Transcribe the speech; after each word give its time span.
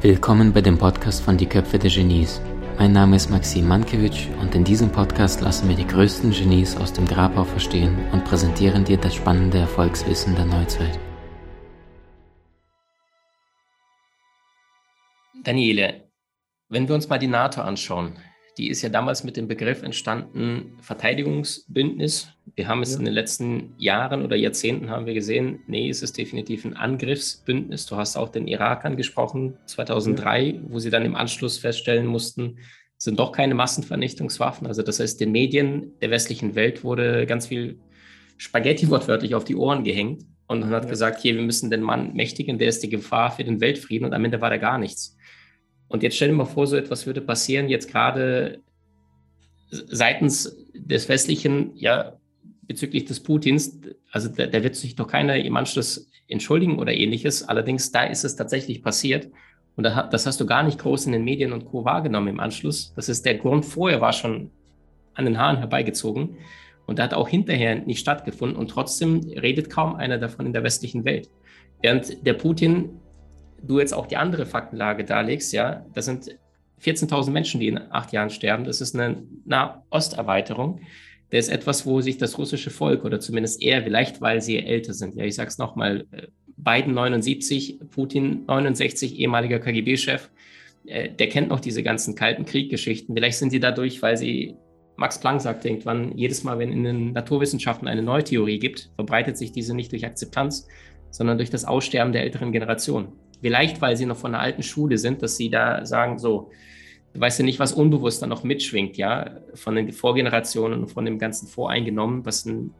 Willkommen 0.00 0.54
bei 0.54 0.62
dem 0.62 0.78
Podcast 0.78 1.22
von 1.22 1.36
Die 1.36 1.44
Köpfe 1.44 1.78
der 1.78 1.90
Genies. 1.90 2.40
Mein 2.78 2.92
Name 2.92 3.16
ist 3.16 3.28
Maxim 3.28 3.68
Mankewitsch 3.68 4.28
und 4.40 4.54
in 4.54 4.64
diesem 4.64 4.90
Podcast 4.90 5.42
lassen 5.42 5.68
wir 5.68 5.76
die 5.76 5.86
größten 5.86 6.30
Genies 6.30 6.78
aus 6.78 6.94
dem 6.94 7.04
Grabau 7.06 7.44
verstehen 7.44 7.94
und 8.12 8.24
präsentieren 8.24 8.84
dir 8.84 8.96
das 8.96 9.14
spannende 9.14 9.58
Erfolgswissen 9.58 10.34
der 10.34 10.46
Neuzeit. 10.46 10.98
Daniele, 15.44 16.08
wenn 16.70 16.88
wir 16.88 16.94
uns 16.94 17.06
mal 17.10 17.18
die 17.18 17.26
NATO 17.26 17.60
anschauen, 17.60 18.18
die 18.58 18.68
ist 18.68 18.82
ja 18.82 18.88
damals 18.88 19.24
mit 19.24 19.36
dem 19.36 19.48
Begriff 19.48 19.82
entstanden 19.82 20.76
Verteidigungsbündnis. 20.80 22.28
Wir 22.54 22.68
haben 22.68 22.82
es 22.82 22.92
ja. 22.92 22.98
in 22.98 23.06
den 23.06 23.14
letzten 23.14 23.74
Jahren 23.78 24.22
oder 24.22 24.36
Jahrzehnten 24.36 24.90
haben 24.90 25.06
wir 25.06 25.14
gesehen, 25.14 25.60
nee, 25.66 25.88
es 25.88 26.02
ist 26.02 26.18
definitiv 26.18 26.64
ein 26.64 26.76
Angriffsbündnis. 26.76 27.86
Du 27.86 27.96
hast 27.96 28.16
auch 28.16 28.28
den 28.28 28.46
Irak 28.46 28.84
angesprochen, 28.84 29.56
2003, 29.66 30.42
ja. 30.42 30.60
wo 30.68 30.78
sie 30.78 30.90
dann 30.90 31.04
im 31.04 31.16
Anschluss 31.16 31.58
feststellen 31.58 32.06
mussten, 32.06 32.58
sind 32.98 33.18
doch 33.18 33.32
keine 33.32 33.54
Massenvernichtungswaffen. 33.54 34.66
Also 34.66 34.82
das 34.82 35.00
heißt, 35.00 35.20
den 35.20 35.32
Medien 35.32 35.92
der 36.00 36.10
westlichen 36.10 36.54
Welt 36.54 36.84
wurde 36.84 37.26
ganz 37.26 37.46
viel 37.46 37.78
Spaghetti 38.36 38.90
wortwörtlich 38.90 39.34
auf 39.34 39.44
die 39.44 39.56
Ohren 39.56 39.82
gehängt 39.82 40.24
und 40.46 40.60
man 40.60 40.70
hat 40.70 40.84
ja. 40.84 40.90
gesagt, 40.90 41.20
hier, 41.20 41.34
wir 41.34 41.42
müssen 41.42 41.70
den 41.70 41.80
Mann 41.80 42.12
mächtigen, 42.12 42.58
der 42.58 42.68
ist 42.68 42.82
die 42.82 42.90
Gefahr 42.90 43.30
für 43.30 43.44
den 43.44 43.60
Weltfrieden 43.60 44.06
und 44.06 44.14
am 44.14 44.24
Ende 44.24 44.40
war 44.40 44.50
da 44.50 44.58
gar 44.58 44.78
nichts. 44.78 45.16
Und 45.92 46.02
jetzt 46.02 46.16
stell 46.16 46.28
dir 46.28 46.34
mal 46.34 46.46
vor, 46.46 46.66
so 46.66 46.74
etwas 46.74 47.06
würde 47.06 47.20
passieren, 47.20 47.68
jetzt 47.68 47.90
gerade 47.90 48.60
seitens 49.68 50.56
des 50.72 51.06
Westlichen, 51.10 51.72
ja, 51.76 52.14
bezüglich 52.62 53.04
des 53.04 53.20
Putins, 53.20 53.78
also 54.10 54.30
da, 54.30 54.46
da, 54.46 54.62
wird 54.62 54.74
sich 54.74 54.96
doch 54.96 55.06
keiner 55.06 55.36
im 55.36 55.54
Anschluss 55.54 56.10
entschuldigen 56.28 56.78
oder 56.78 56.94
ähnliches. 56.94 57.46
Allerdings, 57.46 57.92
da 57.92 58.04
ist 58.04 58.24
es 58.24 58.36
tatsächlich 58.36 58.82
passiert. 58.82 59.28
Und 59.76 59.84
da, 59.84 60.04
das 60.04 60.24
hast 60.24 60.40
du 60.40 60.46
gar 60.46 60.62
nicht 60.62 60.78
groß 60.78 61.04
in 61.04 61.12
den 61.12 61.24
Medien 61.24 61.52
und 61.52 61.66
Co. 61.66 61.84
wahrgenommen 61.84 62.28
im 62.28 62.40
Anschluss. 62.40 62.94
Das 62.96 63.10
ist 63.10 63.26
der 63.26 63.34
Grund, 63.34 63.66
vorher 63.66 64.00
war 64.00 64.14
schon 64.14 64.50
an 65.12 65.26
den 65.26 65.36
Haaren 65.36 65.58
herbeigezogen. 65.58 66.38
Und 66.86 66.98
da 66.98 67.02
hat 67.02 67.12
auch 67.12 67.28
hinterher 67.28 67.74
nicht 67.74 67.98
stattgefunden. 67.98 68.56
Und 68.56 68.68
trotzdem 68.68 69.20
redet 69.20 69.68
kaum 69.68 69.96
einer 69.96 70.16
davon 70.16 70.46
in 70.46 70.54
der 70.54 70.62
westlichen 70.62 71.04
Welt. 71.04 71.28
Während 71.82 72.26
der 72.26 72.32
Putin 72.32 72.98
du 73.62 73.78
jetzt 73.78 73.94
auch 73.94 74.06
die 74.06 74.16
andere 74.16 74.46
Faktenlage 74.46 75.04
darlegst, 75.04 75.52
ja, 75.52 75.86
das 75.94 76.06
sind 76.06 76.36
14.000 76.82 77.30
Menschen, 77.30 77.60
die 77.60 77.68
in 77.68 77.78
acht 77.78 78.12
Jahren 78.12 78.30
sterben. 78.30 78.64
Das 78.64 78.80
ist 78.80 78.94
eine 78.94 79.22
Nahosterweiterung. 79.44 80.80
Das 81.30 81.46
ist 81.46 81.52
etwas, 81.52 81.86
wo 81.86 82.00
sich 82.00 82.18
das 82.18 82.36
russische 82.38 82.70
Volk 82.70 83.04
oder 83.04 83.20
zumindest 83.20 83.62
er, 83.62 83.82
vielleicht 83.82 84.20
weil 84.20 84.42
sie 84.42 84.58
älter 84.58 84.92
sind, 84.92 85.14
ja, 85.14 85.24
ich 85.24 85.34
sage 85.34 85.48
es 85.48 85.58
nochmal, 85.58 86.04
äh, 86.10 86.26
Biden 86.56 86.94
79, 86.94 87.80
Putin 87.90 88.44
69, 88.46 89.18
ehemaliger 89.18 89.58
KGB-Chef, 89.58 90.30
äh, 90.86 91.10
der 91.10 91.28
kennt 91.28 91.48
noch 91.48 91.60
diese 91.60 91.82
ganzen 91.82 92.14
kalten 92.14 92.44
Krieggeschichten. 92.44 93.14
Vielleicht 93.14 93.38
sind 93.38 93.50
sie 93.50 93.60
dadurch, 93.60 94.02
weil 94.02 94.16
sie, 94.16 94.56
Max 94.96 95.18
Planck 95.18 95.40
sagt 95.40 95.64
irgendwann, 95.64 96.16
jedes 96.16 96.44
Mal, 96.44 96.58
wenn 96.58 96.70
in 96.70 96.84
den 96.84 97.12
Naturwissenschaften 97.12 97.88
eine 97.88 98.02
neue 98.02 98.24
Theorie 98.24 98.58
gibt, 98.58 98.90
verbreitet 98.96 99.38
sich 99.38 99.52
diese 99.52 99.74
nicht 99.74 99.90
durch 99.90 100.04
Akzeptanz, 100.04 100.68
sondern 101.10 101.38
durch 101.38 101.50
das 101.50 101.64
Aussterben 101.64 102.12
der 102.12 102.22
älteren 102.22 102.52
Generation. 102.52 103.12
Vielleicht, 103.42 103.82
weil 103.82 103.96
sie 103.96 104.06
noch 104.06 104.16
von 104.16 104.32
der 104.32 104.40
alten 104.40 104.62
Schule 104.62 104.98
sind, 104.98 105.20
dass 105.20 105.36
sie 105.36 105.50
da 105.50 105.84
sagen, 105.84 106.18
so, 106.18 106.50
du 107.12 107.20
weißt 107.20 107.40
ja 107.40 107.44
nicht, 107.44 107.58
was 107.58 107.72
unbewusst 107.72 108.22
da 108.22 108.28
noch 108.28 108.44
mitschwingt, 108.44 108.96
ja, 108.96 109.40
von 109.54 109.74
den 109.74 109.90
Vorgenerationen 109.90 110.80
und 110.80 110.88
von 110.88 111.04
dem 111.04 111.18
ganzen 111.18 111.48
Voreingenommen, 111.48 112.24
was 112.24 112.46
ein 112.46 112.72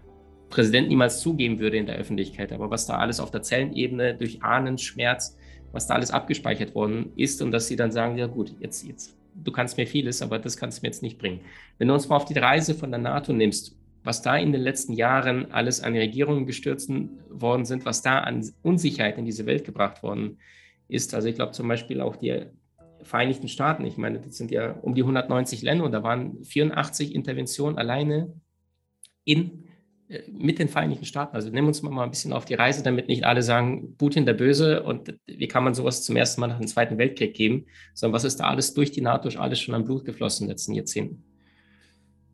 Präsident 0.50 0.88
niemals 0.88 1.20
zugeben 1.20 1.58
würde 1.58 1.78
in 1.78 1.86
der 1.86 1.96
Öffentlichkeit, 1.96 2.52
aber 2.52 2.70
was 2.70 2.86
da 2.86 2.98
alles 2.98 3.18
auf 3.18 3.32
der 3.32 3.42
Zellenebene 3.42 4.14
durch 4.14 4.40
Ahnen, 4.44 4.78
Schmerz, 4.78 5.36
was 5.72 5.88
da 5.88 5.94
alles 5.94 6.12
abgespeichert 6.12 6.76
worden 6.76 7.12
ist 7.16 7.42
und 7.42 7.50
dass 7.50 7.66
sie 7.66 7.76
dann 7.76 7.90
sagen, 7.90 8.16
ja 8.16 8.26
gut, 8.28 8.54
jetzt, 8.60 8.86
jetzt, 8.86 9.16
du 9.34 9.50
kannst 9.50 9.76
mir 9.78 9.86
vieles, 9.88 10.22
aber 10.22 10.38
das 10.38 10.56
kannst 10.56 10.78
du 10.78 10.82
mir 10.82 10.88
jetzt 10.90 11.02
nicht 11.02 11.18
bringen. 11.18 11.40
Wenn 11.78 11.88
du 11.88 11.94
uns 11.94 12.08
mal 12.08 12.16
auf 12.16 12.26
die 12.26 12.38
Reise 12.38 12.74
von 12.74 12.90
der 12.90 13.00
NATO 13.00 13.32
nimmst, 13.32 13.76
was 14.04 14.22
da 14.22 14.36
in 14.36 14.52
den 14.52 14.62
letzten 14.62 14.92
Jahren 14.92 15.52
alles 15.52 15.80
an 15.80 15.94
Regierungen 15.94 16.46
gestürzt 16.46 16.90
worden 17.28 17.64
sind, 17.64 17.84
was 17.84 18.02
da 18.02 18.20
an 18.20 18.48
Unsicherheit 18.62 19.18
in 19.18 19.24
diese 19.24 19.46
Welt 19.46 19.64
gebracht 19.64 20.02
worden 20.02 20.38
ist. 20.88 21.14
Also 21.14 21.28
ich 21.28 21.36
glaube 21.36 21.52
zum 21.52 21.68
Beispiel 21.68 22.00
auch 22.00 22.16
die 22.16 22.46
Vereinigten 23.02 23.48
Staaten, 23.48 23.84
ich 23.84 23.96
meine, 23.96 24.20
das 24.20 24.36
sind 24.36 24.52
ja 24.52 24.72
um 24.72 24.94
die 24.94 25.02
190 25.02 25.62
Länder 25.62 25.84
und 25.84 25.92
da 25.92 26.04
waren 26.04 26.42
84 26.44 27.14
Interventionen 27.16 27.76
alleine 27.76 28.32
in, 29.24 29.64
äh, 30.08 30.22
mit 30.30 30.60
den 30.60 30.68
Vereinigten 30.68 31.04
Staaten. 31.04 31.34
Also 31.34 31.50
nehmen 31.50 31.66
wir 31.66 31.68
uns 31.68 31.82
mal 31.82 32.04
ein 32.04 32.10
bisschen 32.10 32.32
auf 32.32 32.44
die 32.44 32.54
Reise, 32.54 32.84
damit 32.84 33.08
nicht 33.08 33.24
alle 33.24 33.42
sagen, 33.42 33.96
Putin 33.96 34.24
der 34.24 34.34
Böse 34.34 34.84
und 34.84 35.18
wie 35.26 35.48
kann 35.48 35.64
man 35.64 35.74
sowas 35.74 36.04
zum 36.04 36.14
ersten 36.14 36.40
Mal 36.40 36.46
nach 36.46 36.58
dem 36.58 36.68
Zweiten 36.68 36.96
Weltkrieg 36.96 37.34
geben, 37.34 37.66
sondern 37.92 38.14
was 38.14 38.24
ist 38.24 38.38
da 38.38 38.44
alles 38.44 38.72
durch 38.72 38.92
die 38.92 39.00
NATO, 39.00 39.28
alles 39.36 39.60
schon 39.60 39.74
an 39.74 39.84
Blut 39.84 40.04
geflossen 40.04 40.44
in 40.44 40.48
den 40.48 40.52
letzten 40.52 40.74
Jahrzehnten. 40.74 41.24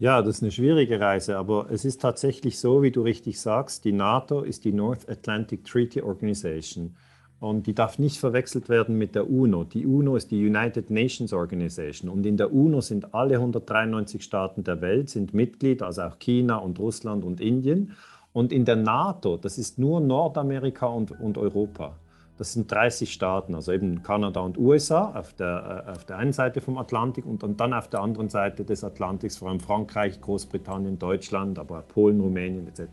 Ja, 0.01 0.23
das 0.23 0.37
ist 0.37 0.43
eine 0.45 0.53
schwierige 0.53 1.01
Reise, 1.01 1.37
aber 1.37 1.67
es 1.73 1.85
ist 1.85 2.01
tatsächlich 2.01 2.61
so, 2.61 2.83
wie 2.83 2.93
du 2.93 3.03
richtig 3.03 3.41
sagst, 3.41 3.85
die 3.85 3.91
NATO 3.91 4.43
ist 4.43 4.65
die 4.65 4.73
North 4.73 5.09
Atlantic 5.09 5.65
Treaty 5.65 6.03
Organization 6.03 6.95
und 7.41 7.67
die 7.67 7.75
darf 7.75 7.99
nicht 7.99 8.19
verwechselt 8.19 8.69
werden 8.69 8.97
mit 8.97 9.17
der 9.17 9.29
UNO. 9.29 9.65
Die 9.65 9.87
UNO 9.87 10.15
ist 10.15 10.31
die 10.31 10.47
United 10.47 10.91
Nations 10.91 11.33
Organization 11.33 12.09
und 12.09 12.25
in 12.27 12.37
der 12.37 12.53
UNO 12.53 12.81
sind 12.81 13.13
alle 13.13 13.35
193 13.35 14.23
Staaten 14.23 14.63
der 14.63 14.81
Welt 14.81 15.11
sind 15.11 15.35
Mitglied, 15.35 15.83
also 15.83 16.03
auch 16.03 16.21
China 16.21 16.59
und 16.59 16.79
Russland 16.79 17.25
und 17.25 17.41
Indien. 17.41 17.97
Und 18.33 18.53
in 18.53 18.65
der 18.65 18.77
NATO, 18.77 19.37
das 19.37 19.59
ist 19.59 19.81
nur 19.81 20.01
Nordamerika 20.01 20.87
und, 20.87 21.11
und 21.11 21.37
Europa. 21.37 21.97
Das 22.39 22.53
sind 22.53 22.71
30 22.71 23.13
Staaten, 23.13 23.55
also 23.57 23.73
eben 23.73 24.03
Kanada 24.05 24.41
und 24.41 24.57
USA 24.57 25.13
auf 25.19 25.35
der, 25.35 25.85
äh, 25.87 25.91
auf 25.91 26.05
der 26.05 26.19
einen 26.19 26.33
Seite 26.33 26.61
vom 26.61 26.79
Atlantik 26.79 27.27
und, 27.27 27.43
und 27.43 27.59
dann 27.59 27.75
auf 27.75 27.89
der 27.89 28.01
anderen 28.01 28.29
Seite 28.29 28.65
des 28.65 28.85
Atlantiks, 28.85 29.39
vor 29.39 29.49
allem 29.49 29.59
Frankreich, 29.61 30.21
Großbritannien, 30.21 30.99
Deutschland, 30.99 31.59
aber 31.59 31.83
Polen, 31.83 32.21
Rumänien 32.21 32.69
etc. 32.69 32.87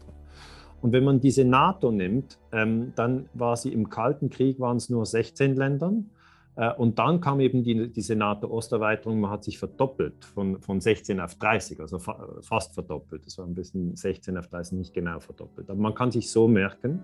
Und 0.81 0.91
wenn 0.91 1.03
man 1.03 1.19
diese 1.19 1.45
NATO 1.45 1.91
nimmt, 1.91 2.39
ähm, 2.51 2.93
dann 2.95 3.29
war 3.33 3.55
sie 3.55 3.71
im 3.71 3.89
Kalten 3.89 4.29
Krieg, 4.29 4.59
waren 4.59 4.77
es 4.77 4.89
nur 4.89 5.05
16 5.05 5.55
Ländern. 5.55 6.09
Äh, 6.55 6.73
und 6.73 6.97
dann 6.99 7.21
kam 7.21 7.39
eben 7.39 7.63
die, 7.63 7.91
diese 7.91 8.15
NATO-Osterweiterung, 8.15 9.19
man 9.19 9.31
hat 9.31 9.43
sich 9.43 9.59
verdoppelt 9.59 10.25
von, 10.25 10.59
von 10.59 10.81
16 10.81 11.19
auf 11.19 11.35
30, 11.35 11.79
also 11.79 11.99
fa 11.99 12.27
fast 12.41 12.73
verdoppelt. 12.73 13.25
Das 13.25 13.37
war 13.37 13.45
ein 13.45 13.55
bisschen 13.55 13.95
16 13.95 14.37
auf 14.37 14.47
30, 14.47 14.77
nicht 14.77 14.93
genau 14.93 15.19
verdoppelt. 15.19 15.69
Aber 15.69 15.79
man 15.79 15.93
kann 15.93 16.11
sich 16.11 16.31
so 16.31 16.47
merken. 16.47 17.03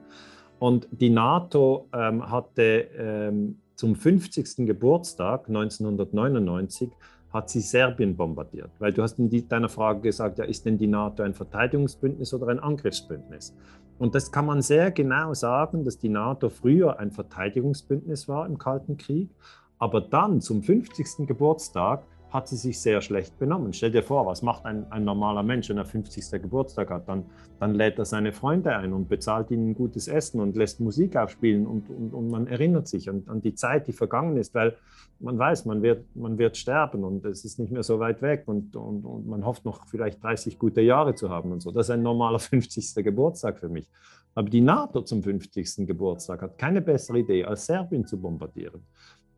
Und 0.61 0.87
die 0.91 1.09
NATO 1.09 1.87
ähm, 1.91 2.29
hatte 2.29 2.87
ähm, 2.95 3.57
zum 3.73 3.95
50. 3.95 4.67
Geburtstag 4.67 5.47
1999 5.47 6.91
hat 7.33 7.49
sie 7.49 7.61
Serbien 7.61 8.15
bombardiert. 8.15 8.69
Weil 8.77 8.93
du 8.93 9.01
hast 9.01 9.17
in 9.17 9.47
deiner 9.47 9.69
Frage 9.69 10.01
gesagt, 10.01 10.37
ja, 10.37 10.45
ist 10.45 10.63
denn 10.67 10.77
die 10.77 10.85
NATO 10.85 11.23
ein 11.23 11.33
Verteidigungsbündnis 11.33 12.31
oder 12.35 12.49
ein 12.49 12.59
Angriffsbündnis? 12.59 13.55
Und 13.97 14.13
das 14.13 14.31
kann 14.31 14.45
man 14.45 14.61
sehr 14.61 14.91
genau 14.91 15.33
sagen, 15.33 15.83
dass 15.83 15.97
die 15.97 16.09
NATO 16.09 16.49
früher 16.49 16.99
ein 16.99 17.09
Verteidigungsbündnis 17.09 18.27
war 18.27 18.45
im 18.45 18.59
Kalten 18.59 18.97
Krieg, 18.97 19.31
aber 19.79 19.99
dann 19.99 20.41
zum 20.41 20.61
50. 20.61 21.25
Geburtstag 21.25 22.03
hat 22.31 22.47
sie 22.47 22.55
sich 22.55 22.79
sehr 22.79 23.01
schlecht 23.01 23.37
benommen. 23.37 23.73
Stell 23.73 23.91
dir 23.91 24.03
vor, 24.03 24.25
was 24.25 24.41
macht 24.41 24.65
ein, 24.65 24.89
ein 24.89 25.03
normaler 25.03 25.43
Mensch, 25.43 25.69
wenn 25.69 25.77
er 25.77 25.85
50. 25.85 26.41
Geburtstag 26.41 26.89
hat? 26.89 27.07
Dann, 27.07 27.25
dann 27.59 27.75
lädt 27.75 27.99
er 27.99 28.05
seine 28.05 28.31
Freunde 28.31 28.75
ein 28.75 28.93
und 28.93 29.09
bezahlt 29.09 29.51
ihnen 29.51 29.75
gutes 29.75 30.07
Essen 30.07 30.39
und 30.39 30.55
lässt 30.55 30.79
Musik 30.79 31.17
aufspielen 31.17 31.67
und, 31.67 31.89
und, 31.89 32.13
und 32.13 32.29
man 32.29 32.47
erinnert 32.47 32.87
sich 32.87 33.09
an, 33.09 33.23
an, 33.27 33.41
die 33.41 33.53
Zeit, 33.53 33.87
die 33.87 33.91
vergangen 33.91 34.37
ist, 34.37 34.55
weil 34.55 34.77
man 35.19 35.37
weiß, 35.37 35.65
man 35.65 35.81
wird, 35.81 36.05
man 36.15 36.37
wird 36.37 36.55
sterben 36.55 37.03
und 37.03 37.25
es 37.25 37.43
ist 37.43 37.59
nicht 37.59 37.71
mehr 37.71 37.83
so 37.83 37.99
weit 37.99 38.21
weg 38.21 38.43
und, 38.45 38.75
und, 38.77 39.03
und 39.03 39.27
man 39.27 39.45
hofft 39.45 39.65
noch 39.65 39.85
vielleicht 39.87 40.23
30 40.23 40.57
gute 40.57 40.81
Jahre 40.81 41.15
zu 41.15 41.29
haben 41.29 41.51
und 41.51 41.61
so. 41.61 41.71
Das 41.71 41.87
ist 41.87 41.91
ein 41.91 42.01
normaler 42.01 42.39
50. 42.39 42.95
Geburtstag 43.03 43.59
für 43.59 43.69
mich. 43.69 43.89
Aber 44.33 44.49
die 44.49 44.61
NATO 44.61 45.01
zum 45.01 45.21
50. 45.21 45.85
Geburtstag 45.85 46.41
hat 46.41 46.57
keine 46.57 46.81
bessere 46.81 47.19
Idee, 47.19 47.43
als 47.43 47.65
Serbien 47.65 48.05
zu 48.05 48.17
bombardieren. 48.19 48.81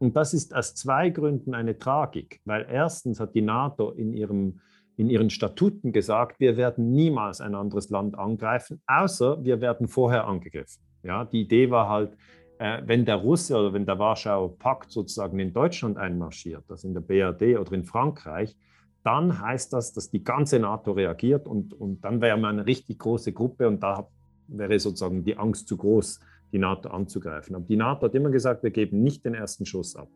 Und 0.03 0.17
das 0.17 0.33
ist 0.33 0.53
aus 0.53 0.75
zwei 0.75 1.11
Gründen 1.11 1.53
eine 1.53 1.79
Tragik, 1.79 2.41
weil 2.44 2.67
erstens 2.69 3.21
hat 3.21 3.33
die 3.35 3.41
NATO 3.41 3.91
in, 3.91 4.11
ihrem, 4.11 4.59
in 4.97 5.09
ihren 5.09 5.29
Statuten 5.29 5.94
gesagt, 5.94 6.41
wir 6.41 6.57
werden 6.57 6.91
niemals 6.91 7.39
ein 7.39 7.55
anderes 7.55 7.89
Land 7.89 8.19
angreifen, 8.19 8.81
außer 8.85 9.45
wir 9.45 9.61
werden 9.61 9.88
vorher 9.88 10.27
angegriffen. 10.27 10.83
Ja, 11.03 11.23
die 11.23 11.44
Idee 11.44 11.71
war 11.71 11.88
halt, 11.88 12.17
äh, 12.59 12.81
wenn 12.85 13.05
der 13.05 13.15
Russe 13.15 13.55
oder 13.55 13.71
wenn 13.71 13.85
der 13.85 13.97
Warschauer 13.97 14.59
Pakt 14.59 14.91
sozusagen 14.91 15.39
in 15.39 15.53
Deutschland 15.53 15.97
einmarschiert, 15.97 16.65
also 16.67 16.85
in 16.85 16.94
der 16.95 16.99
BRD 16.99 17.57
oder 17.57 17.71
in 17.71 17.85
Frankreich, 17.85 18.57
dann 19.06 19.39
heißt 19.39 19.71
das, 19.71 19.94
dass 19.94 20.11
die 20.11 20.25
ganze 20.25 20.59
NATO 20.59 20.91
reagiert 20.91 21.47
und, 21.47 21.73
und 21.73 22.03
dann 22.03 22.19
wäre 22.19 22.35
man 22.35 22.59
eine 22.59 22.67
richtig 22.67 22.99
große 22.99 23.31
Gruppe 23.31 23.69
und 23.69 23.81
da 23.81 24.06
wäre 24.49 24.77
sozusagen 24.79 25.23
die 25.23 25.38
Angst 25.38 25.69
zu 25.69 25.77
groß, 25.77 26.19
die 26.53 26.59
NATO 26.59 26.89
anzugreifen. 26.89 27.55
Aber 27.55 27.65
die 27.65 27.75
NATO 27.75 28.05
hat 28.05 28.15
immer 28.15 28.29
gesagt, 28.29 28.63
wir 28.63 28.71
geben 28.71 29.01
nicht 29.01 29.25
den 29.25 29.33
ersten 29.33 29.65
Schuss 29.65 29.95
ab. 29.95 30.07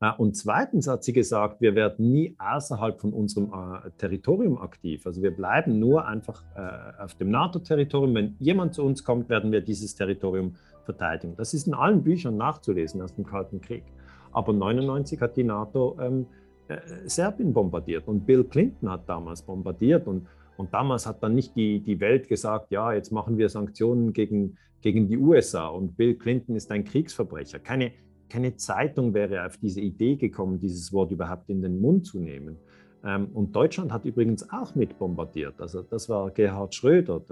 Äh, 0.00 0.12
und 0.18 0.36
zweitens 0.36 0.86
hat 0.86 1.02
sie 1.02 1.12
gesagt, 1.12 1.60
wir 1.60 1.74
werden 1.74 2.10
nie 2.10 2.36
außerhalb 2.38 3.00
von 3.00 3.12
unserem 3.12 3.52
äh, 3.52 3.90
Territorium 3.98 4.58
aktiv. 4.58 5.06
Also 5.06 5.22
wir 5.22 5.34
bleiben 5.34 5.78
nur 5.78 6.06
einfach 6.06 6.44
äh, 6.54 7.02
auf 7.02 7.14
dem 7.14 7.30
NATO-Territorium. 7.30 8.14
Wenn 8.14 8.36
jemand 8.38 8.74
zu 8.74 8.84
uns 8.84 9.04
kommt, 9.04 9.28
werden 9.28 9.52
wir 9.52 9.60
dieses 9.60 9.94
Territorium 9.94 10.54
verteidigen. 10.84 11.34
Das 11.36 11.54
ist 11.54 11.66
in 11.66 11.74
allen 11.74 12.02
Büchern 12.02 12.36
nachzulesen 12.36 13.02
aus 13.02 13.14
dem 13.14 13.24
Kalten 13.24 13.60
Krieg. 13.60 13.84
Aber 14.32 14.52
1999 14.52 15.20
hat 15.20 15.36
die 15.36 15.44
NATO 15.44 15.98
ähm, 16.00 16.26
äh, 16.68 16.78
Serbien 17.06 17.52
bombardiert 17.52 18.06
und 18.06 18.26
Bill 18.26 18.44
Clinton 18.44 18.90
hat 18.90 19.08
damals 19.08 19.42
bombardiert 19.42 20.06
und, 20.06 20.26
und 20.60 20.74
damals 20.74 21.06
hat 21.06 21.22
dann 21.22 21.34
nicht 21.34 21.56
die, 21.56 21.80
die 21.80 22.00
Welt 22.00 22.28
gesagt, 22.28 22.70
ja, 22.70 22.92
jetzt 22.92 23.12
machen 23.12 23.38
wir 23.38 23.48
Sanktionen 23.48 24.12
gegen, 24.12 24.58
gegen 24.82 25.08
die 25.08 25.16
USA 25.16 25.68
und 25.68 25.96
Bill 25.96 26.14
Clinton 26.14 26.54
ist 26.54 26.70
ein 26.70 26.84
Kriegsverbrecher. 26.84 27.58
Keine, 27.60 27.92
keine 28.28 28.56
Zeitung 28.56 29.14
wäre 29.14 29.46
auf 29.46 29.56
diese 29.56 29.80
Idee 29.80 30.16
gekommen, 30.16 30.60
dieses 30.60 30.92
Wort 30.92 31.12
überhaupt 31.12 31.48
in 31.48 31.62
den 31.62 31.80
Mund 31.80 32.04
zu 32.04 32.20
nehmen. 32.20 32.58
Ähm, 33.02 33.28
und 33.32 33.56
Deutschland 33.56 33.90
hat 33.90 34.04
übrigens 34.04 34.50
auch 34.50 34.74
mit 34.74 34.98
bombardiert. 34.98 35.58
Also 35.62 35.80
das 35.80 36.10
war 36.10 36.30
Gerhard 36.30 36.74
Schröder, 36.74 37.22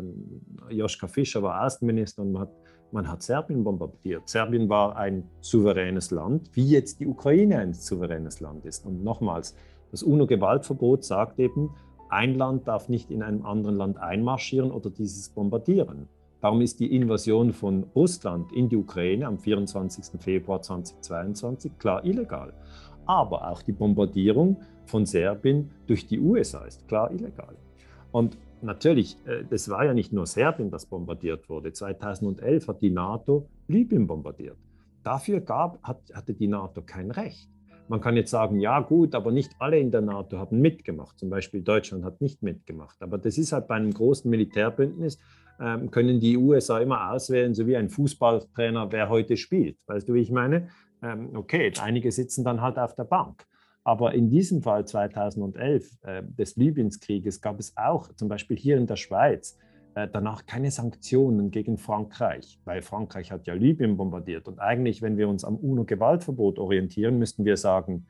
Joschka 0.70 1.06
Fischer 1.06 1.42
war 1.42 1.66
Außenminister 1.66 2.22
und 2.22 2.32
man 2.32 2.42
hat 2.42 2.52
man 2.90 3.06
hat 3.06 3.22
Serbien 3.22 3.62
bombardiert. 3.62 4.26
Serbien 4.26 4.70
war 4.70 4.96
ein 4.96 5.28
souveränes 5.42 6.10
Land, 6.10 6.48
wie 6.54 6.66
jetzt 6.66 7.00
die 7.00 7.06
Ukraine 7.06 7.58
ein 7.58 7.74
souveränes 7.74 8.40
Land 8.40 8.64
ist. 8.64 8.86
Und 8.86 9.04
nochmals, 9.04 9.54
das 9.90 10.02
UNO-Gewaltverbot 10.02 11.04
sagt 11.04 11.38
eben, 11.38 11.68
ein 12.08 12.34
Land 12.34 12.66
darf 12.68 12.88
nicht 12.88 13.10
in 13.10 13.22
einem 13.22 13.44
anderen 13.44 13.76
Land 13.76 13.98
einmarschieren 13.98 14.70
oder 14.70 14.90
dieses 14.90 15.28
bombardieren. 15.28 16.08
Darum 16.40 16.60
ist 16.60 16.78
die 16.78 16.94
Invasion 16.94 17.52
von 17.52 17.84
Russland 17.96 18.52
in 18.52 18.68
die 18.68 18.76
Ukraine 18.76 19.26
am 19.26 19.38
24. 19.38 20.20
Februar 20.20 20.62
2022 20.62 21.78
klar 21.78 22.04
illegal. 22.04 22.52
Aber 23.06 23.50
auch 23.50 23.62
die 23.62 23.72
Bombardierung 23.72 24.58
von 24.86 25.04
Serbien 25.04 25.70
durch 25.86 26.06
die 26.06 26.20
USA 26.20 26.64
ist 26.64 26.86
klar 26.86 27.10
illegal. 27.10 27.56
Und 28.12 28.38
natürlich, 28.62 29.16
äh, 29.26 29.44
das 29.48 29.68
war 29.68 29.84
ja 29.84 29.94
nicht 29.94 30.12
nur 30.12 30.26
Serbien, 30.26 30.70
das 30.70 30.86
bombardiert 30.86 31.48
wurde. 31.48 31.72
2011 31.72 32.68
hat 32.68 32.82
die 32.82 32.90
NATO 32.90 33.48
Libyen 33.66 34.06
bombardiert. 34.06 34.56
Dafür 35.02 35.40
gab, 35.40 35.82
hat, 35.82 36.00
hatte 36.14 36.34
die 36.34 36.48
NATO 36.48 36.82
kein 36.82 37.10
Recht. 37.10 37.48
Man 37.88 38.00
kann 38.00 38.16
jetzt 38.16 38.30
sagen, 38.30 38.60
ja 38.60 38.80
gut, 38.80 39.14
aber 39.14 39.32
nicht 39.32 39.52
alle 39.58 39.78
in 39.78 39.90
der 39.90 40.02
NATO 40.02 40.38
haben 40.38 40.60
mitgemacht. 40.60 41.18
Zum 41.18 41.30
Beispiel 41.30 41.62
Deutschland 41.62 42.04
hat 42.04 42.20
nicht 42.20 42.42
mitgemacht. 42.42 43.02
Aber 43.02 43.18
das 43.18 43.38
ist 43.38 43.52
halt 43.52 43.66
bei 43.66 43.76
einem 43.76 43.92
großen 43.92 44.30
Militärbündnis, 44.30 45.18
ähm, 45.60 45.90
können 45.90 46.20
die 46.20 46.36
USA 46.36 46.78
immer 46.78 47.12
auswählen, 47.12 47.54
so 47.54 47.66
wie 47.66 47.76
ein 47.76 47.88
Fußballtrainer, 47.88 48.92
wer 48.92 49.08
heute 49.08 49.36
spielt. 49.36 49.76
Weißt 49.86 50.08
du, 50.08 50.14
wie 50.14 50.20
ich 50.20 50.30
meine? 50.30 50.68
Ähm, 51.02 51.30
okay, 51.34 51.72
einige 51.80 52.12
sitzen 52.12 52.44
dann 52.44 52.60
halt 52.60 52.78
auf 52.78 52.94
der 52.94 53.04
Bank. 53.04 53.46
Aber 53.84 54.12
in 54.12 54.28
diesem 54.28 54.62
Fall 54.62 54.86
2011 54.86 55.90
äh, 56.02 56.22
des 56.22 56.56
Libyenskrieges 56.56 57.40
gab 57.40 57.58
es 57.58 57.74
auch 57.76 58.12
zum 58.14 58.28
Beispiel 58.28 58.56
hier 58.56 58.76
in 58.76 58.86
der 58.86 58.96
Schweiz 58.96 59.56
danach 60.06 60.46
keine 60.46 60.70
Sanktionen 60.70 61.50
gegen 61.50 61.78
Frankreich, 61.78 62.60
weil 62.64 62.82
Frankreich 62.82 63.32
hat 63.32 63.46
ja 63.46 63.54
Libyen 63.54 63.96
bombardiert. 63.96 64.46
Und 64.46 64.60
eigentlich, 64.60 65.02
wenn 65.02 65.16
wir 65.16 65.28
uns 65.28 65.44
am 65.44 65.56
UNO-Gewaltverbot 65.56 66.58
orientieren, 66.58 67.18
müssten 67.18 67.44
wir 67.44 67.56
sagen, 67.56 68.06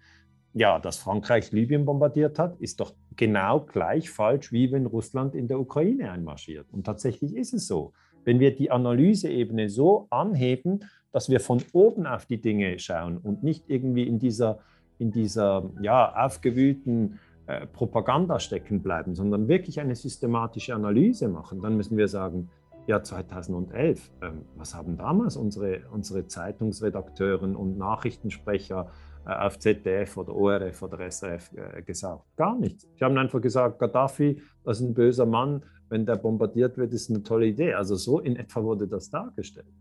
ja, 0.53 0.79
dass 0.79 0.99
Frankreich 0.99 1.53
Libyen 1.53 1.85
bombardiert 1.85 2.39
hat, 2.39 2.57
ist 2.61 2.81
doch 2.81 2.95
genau 3.17 3.61
gleich 3.61 4.11
falsch, 4.11 4.53
wie 4.53 4.73
wenn 4.73 4.87
Russland 4.87 5.35
in 5.35 5.47
der 5.47 5.61
Ukraine 5.61 6.11
einmarschiert. 6.11 6.67
Und 6.73 6.85
tatsächlich 6.85 7.37
ist 7.37 7.55
es 7.55 7.67
so. 7.67 7.93
Wenn 8.25 8.41
wir 8.41 8.55
die 8.55 8.71
Analyseebene 8.71 9.69
so 9.69 10.07
anheben, 10.11 10.85
dass 11.13 11.31
wir 11.31 11.41
von 11.41 11.63
oben 11.73 12.07
auf 12.07 12.27
die 12.27 12.41
Dinge 12.41 12.79
schauen 12.79 13.19
und 13.19 13.43
nicht 13.43 13.65
irgendwie 13.69 14.07
in 14.07 14.19
dieser 14.19 14.59
in 14.99 15.13
dieser 15.13 15.71
ja, 15.81 16.27
aufgewühlten 16.27 17.21
äh, 17.49 17.67
Propaganda 17.67 18.39
stecken 18.41 18.83
bleiben, 18.83 19.15
sondern 19.15 19.49
wirklich 19.49 19.81
eine 19.81 19.95
systematische 19.95 20.75
Analyse 20.75 21.29
machen, 21.29 21.63
dann 21.63 21.79
müssen 21.79 21.97
wir 21.97 22.07
sagen, 22.07 22.51
ja, 22.87 23.03
2011, 23.03 24.11
ähm, 24.21 24.45
was 24.57 24.75
haben 24.75 24.99
damals 24.99 25.37
unsere, 25.37 25.81
unsere 25.91 26.27
Zeitungsredakteuren 26.27 27.57
und 27.57 27.79
Nachrichtensprecher 27.79 28.91
äh, 29.27 29.33
auf 29.33 29.59
ZDF 29.59 30.19
oder 30.19 30.35
ORF 30.35 30.83
oder 30.83 31.11
SRF 31.11 31.51
äh, 31.55 31.83
gesagt? 31.83 32.23
Gar 32.37 32.59
nichts. 32.59 32.87
Sie 32.99 33.05
haben 33.05 33.17
einfach 33.17 33.41
gesagt, 33.41 33.79
Gaddafi, 33.79 34.43
das 34.65 34.81
ist 34.81 34.87
ein 34.87 34.93
böser 34.93 35.25
Mann, 35.25 35.63
wenn 35.89 36.05
der 36.05 36.17
bombardiert 36.17 36.77
wird, 36.77 36.93
ist 36.93 37.09
eine 37.09 37.23
tolle 37.23 37.47
Idee. 37.47 37.73
Also 37.73 37.95
so 37.95 38.21
in 38.21 38.37
etwa 38.37 38.63
wurde 38.63 38.87
das 38.87 39.09
dargestellt. 39.09 39.73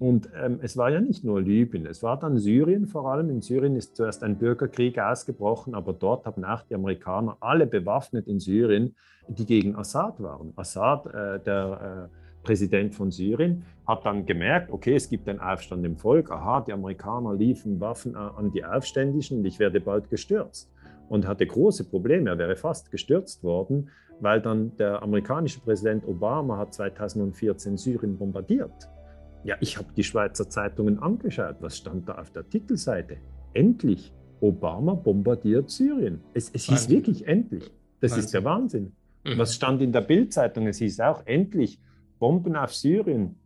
Und 0.00 0.30
ähm, 0.34 0.60
es 0.62 0.78
war 0.78 0.90
ja 0.90 0.98
nicht 0.98 1.24
nur 1.24 1.42
Libyen, 1.42 1.84
es 1.84 2.02
war 2.02 2.18
dann 2.18 2.38
Syrien 2.38 2.86
vor 2.86 3.12
allem. 3.12 3.28
In 3.28 3.42
Syrien 3.42 3.76
ist 3.76 3.96
zuerst 3.96 4.24
ein 4.24 4.38
Bürgerkrieg 4.38 4.98
ausgebrochen, 4.98 5.74
aber 5.74 5.92
dort 5.92 6.24
haben 6.24 6.42
auch 6.42 6.62
die 6.62 6.74
Amerikaner 6.74 7.36
alle 7.40 7.66
bewaffnet 7.66 8.26
in 8.26 8.40
Syrien, 8.40 8.96
die 9.28 9.44
gegen 9.44 9.76
Assad 9.76 10.18
waren. 10.22 10.54
Assad, 10.56 11.04
äh, 11.04 11.38
der 11.40 12.08
äh, 12.10 12.44
Präsident 12.46 12.94
von 12.94 13.10
Syrien, 13.10 13.66
hat 13.86 14.06
dann 14.06 14.24
gemerkt, 14.24 14.72
okay, 14.72 14.94
es 14.94 15.10
gibt 15.10 15.28
einen 15.28 15.38
Aufstand 15.38 15.84
im 15.84 15.98
Volk, 15.98 16.30
aha, 16.30 16.62
die 16.62 16.72
Amerikaner 16.72 17.34
liefen 17.34 17.78
Waffen 17.78 18.16
an 18.16 18.50
die 18.52 18.64
Aufständischen 18.64 19.40
und 19.40 19.44
ich 19.44 19.58
werde 19.58 19.82
bald 19.82 20.08
gestürzt. 20.08 20.72
Und 21.10 21.28
hatte 21.28 21.46
große 21.46 21.84
Probleme, 21.84 22.30
er 22.30 22.38
wäre 22.38 22.56
fast 22.56 22.90
gestürzt 22.90 23.44
worden, 23.44 23.90
weil 24.18 24.40
dann 24.40 24.74
der 24.78 25.02
amerikanische 25.02 25.60
Präsident 25.60 26.08
Obama 26.08 26.56
hat 26.56 26.72
2014 26.72 27.76
Syrien 27.76 28.16
bombardiert 28.16 28.88
ja, 29.44 29.56
ich 29.60 29.78
habe 29.78 29.88
die 29.96 30.04
Schweizer 30.04 30.48
Zeitungen 30.48 30.98
angeschaut. 30.98 31.56
Was 31.60 31.76
stand 31.76 32.08
da 32.08 32.16
auf 32.16 32.30
der 32.30 32.48
Titelseite? 32.48 33.16
Endlich, 33.54 34.12
Obama 34.40 34.94
bombardiert 34.94 35.70
Syrien. 35.70 36.20
Es, 36.34 36.50
es 36.50 36.64
hieß 36.64 36.88
wirklich 36.88 37.26
endlich. 37.26 37.70
Das 38.00 38.12
Wahnsinn. 38.12 38.24
ist 38.24 38.34
der 38.34 38.44
Wahnsinn. 38.44 38.92
Mhm. 39.24 39.38
Was 39.38 39.54
stand 39.54 39.82
in 39.82 39.92
der 39.92 40.00
Bildzeitung? 40.00 40.66
Es 40.66 40.78
hieß 40.78 41.00
auch 41.00 41.26
endlich 41.26 41.78
Bomben 42.18 42.56
auf 42.56 42.74
Syrien. 42.74 43.36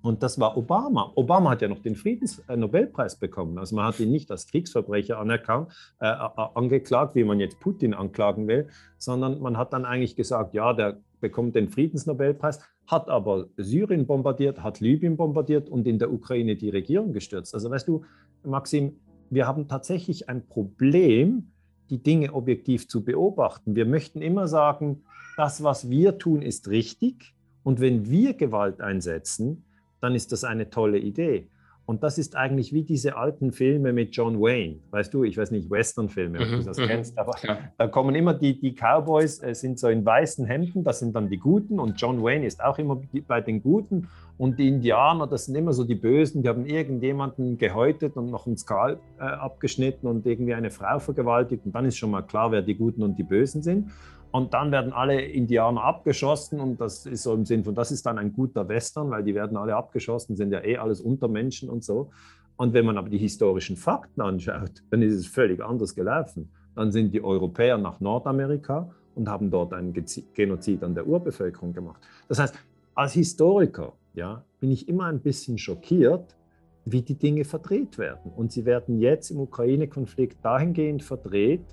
Und 0.00 0.22
das 0.22 0.38
war 0.38 0.56
Obama. 0.56 1.12
Obama 1.16 1.50
hat 1.50 1.62
ja 1.62 1.68
noch 1.68 1.80
den 1.80 1.96
Friedensnobelpreis 1.96 3.18
bekommen. 3.18 3.58
Also 3.58 3.74
man 3.74 3.86
hat 3.86 3.98
ihn 3.98 4.10
nicht 4.10 4.30
als 4.30 4.46
Kriegsverbrecher 4.46 5.18
anerkannt, 5.18 5.72
äh, 5.98 6.06
angeklagt, 6.06 7.16
wie 7.16 7.24
man 7.24 7.40
jetzt 7.40 7.58
Putin 7.58 7.94
anklagen 7.94 8.46
will, 8.46 8.68
sondern 8.96 9.40
man 9.40 9.56
hat 9.56 9.72
dann 9.72 9.84
eigentlich 9.84 10.14
gesagt, 10.14 10.54
ja, 10.54 10.72
der 10.72 11.00
bekommt 11.20 11.56
den 11.56 11.68
Friedensnobelpreis, 11.68 12.60
hat 12.88 13.10
aber 13.10 13.48
Syrien 13.58 14.06
bombardiert, 14.06 14.62
hat 14.62 14.80
Libyen 14.80 15.16
bombardiert 15.16 15.68
und 15.68 15.86
in 15.86 15.98
der 15.98 16.10
Ukraine 16.10 16.56
die 16.56 16.70
Regierung 16.70 17.12
gestürzt. 17.12 17.54
Also 17.54 17.70
weißt 17.70 17.86
du, 17.86 18.02
Maxim, 18.44 18.96
wir 19.28 19.46
haben 19.46 19.68
tatsächlich 19.68 20.30
ein 20.30 20.46
Problem, 20.46 21.52
die 21.90 22.02
Dinge 22.02 22.32
objektiv 22.32 22.88
zu 22.88 23.04
beobachten. 23.04 23.76
Wir 23.76 23.84
möchten 23.84 24.22
immer 24.22 24.48
sagen, 24.48 25.02
das, 25.36 25.62
was 25.62 25.90
wir 25.90 26.18
tun, 26.18 26.40
ist 26.40 26.68
richtig. 26.68 27.34
Und 27.62 27.80
wenn 27.80 28.08
wir 28.08 28.32
Gewalt 28.32 28.80
einsetzen, 28.80 29.64
dann 30.00 30.14
ist 30.14 30.32
das 30.32 30.44
eine 30.44 30.70
tolle 30.70 30.98
Idee. 30.98 31.48
Und 31.88 32.02
das 32.02 32.18
ist 32.18 32.36
eigentlich 32.36 32.74
wie 32.74 32.82
diese 32.82 33.16
alten 33.16 33.50
Filme 33.50 33.94
mit 33.94 34.14
John 34.14 34.38
Wayne. 34.38 34.76
Weißt 34.90 35.14
du, 35.14 35.24
ich 35.24 35.38
weiß 35.38 35.52
nicht, 35.52 35.70
Western-Filme, 35.70 36.38
ob 36.38 36.46
mhm, 36.46 36.56
du 36.58 36.62
das 36.64 36.76
mhm. 36.76 36.86
kennst, 36.86 37.18
aber 37.18 37.34
da 37.78 37.86
kommen 37.86 38.14
immer 38.14 38.34
die, 38.34 38.60
die 38.60 38.74
Cowboys, 38.74 39.42
äh, 39.42 39.54
sind 39.54 39.78
so 39.78 39.88
in 39.88 40.04
weißen 40.04 40.44
Hemden, 40.44 40.84
das 40.84 40.98
sind 40.98 41.16
dann 41.16 41.30
die 41.30 41.38
Guten 41.38 41.80
und 41.80 41.98
John 41.98 42.22
Wayne 42.22 42.44
ist 42.44 42.62
auch 42.62 42.78
immer 42.78 43.00
bei 43.26 43.40
den 43.40 43.62
Guten 43.62 44.08
und 44.36 44.58
die 44.58 44.68
Indianer, 44.68 45.26
das 45.26 45.46
sind 45.46 45.54
immer 45.54 45.72
so 45.72 45.82
die 45.82 45.94
Bösen, 45.94 46.42
die 46.42 46.50
haben 46.50 46.66
irgendjemanden 46.66 47.56
gehäutet 47.56 48.18
und 48.18 48.30
noch 48.30 48.46
ein 48.46 48.58
Skal 48.58 48.98
äh, 49.18 49.22
abgeschnitten 49.22 50.06
und 50.08 50.26
irgendwie 50.26 50.52
eine 50.52 50.70
Frau 50.70 50.98
vergewaltigt 50.98 51.64
und 51.64 51.74
dann 51.74 51.86
ist 51.86 51.96
schon 51.96 52.10
mal 52.10 52.20
klar, 52.20 52.52
wer 52.52 52.60
die 52.60 52.74
Guten 52.74 53.02
und 53.02 53.18
die 53.18 53.24
Bösen 53.24 53.62
sind. 53.62 53.90
Und 54.30 54.52
dann 54.52 54.70
werden 54.70 54.92
alle 54.92 55.20
Indianer 55.20 55.82
abgeschossen 55.82 56.60
und 56.60 56.80
das 56.80 57.06
ist 57.06 57.22
so 57.22 57.32
im 57.32 57.46
Sinn 57.46 57.64
von, 57.64 57.74
das 57.74 57.90
ist 57.90 58.04
dann 58.04 58.18
ein 58.18 58.32
guter 58.32 58.68
Western, 58.68 59.10
weil 59.10 59.24
die 59.24 59.34
werden 59.34 59.56
alle 59.56 59.74
abgeschossen, 59.74 60.36
sind 60.36 60.52
ja 60.52 60.62
eh 60.62 60.76
alles 60.76 61.00
Untermenschen 61.00 61.70
und 61.70 61.82
so. 61.82 62.10
Und 62.56 62.74
wenn 62.74 62.84
man 62.84 62.98
aber 62.98 63.08
die 63.08 63.18
historischen 63.18 63.76
Fakten 63.76 64.20
anschaut, 64.20 64.82
dann 64.90 65.00
ist 65.00 65.14
es 65.14 65.26
völlig 65.26 65.62
anders 65.62 65.94
gelaufen. 65.94 66.50
Dann 66.74 66.92
sind 66.92 67.14
die 67.14 67.22
Europäer 67.22 67.78
nach 67.78 68.00
Nordamerika 68.00 68.90
und 69.14 69.28
haben 69.28 69.50
dort 69.50 69.72
einen 69.72 69.94
Genozid 70.34 70.82
an 70.84 70.94
der 70.94 71.06
Urbevölkerung 71.06 71.72
gemacht. 71.72 72.00
Das 72.28 72.38
heißt, 72.38 72.54
als 72.94 73.12
Historiker 73.12 73.94
ja, 74.14 74.44
bin 74.60 74.70
ich 74.70 74.88
immer 74.88 75.06
ein 75.06 75.20
bisschen 75.20 75.56
schockiert, 75.56 76.36
wie 76.84 77.02
die 77.02 77.14
Dinge 77.14 77.44
verdreht 77.44 77.98
werden. 77.98 78.32
Und 78.34 78.52
sie 78.52 78.64
werden 78.64 79.00
jetzt 79.00 79.30
im 79.30 79.40
Ukraine-Konflikt 79.40 80.44
dahingehend 80.44 81.02
verdreht, 81.02 81.64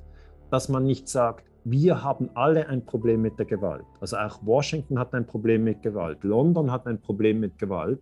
dass 0.51 0.69
man 0.69 0.85
nicht 0.85 1.07
sagt, 1.07 1.45
wir 1.65 2.03
haben 2.03 2.29
alle 2.35 2.69
ein 2.69 2.85
Problem 2.85 3.23
mit 3.23 3.39
der 3.39 3.47
Gewalt. 3.47 3.85
Also 3.99 4.17
auch 4.17 4.39
Washington 4.43 4.99
hat 4.99 5.13
ein 5.15 5.25
Problem 5.25 5.63
mit 5.63 5.81
Gewalt, 5.81 6.23
London 6.23 6.71
hat 6.71 6.85
ein 6.85 7.01
Problem 7.01 7.39
mit 7.39 7.57
Gewalt, 7.57 8.01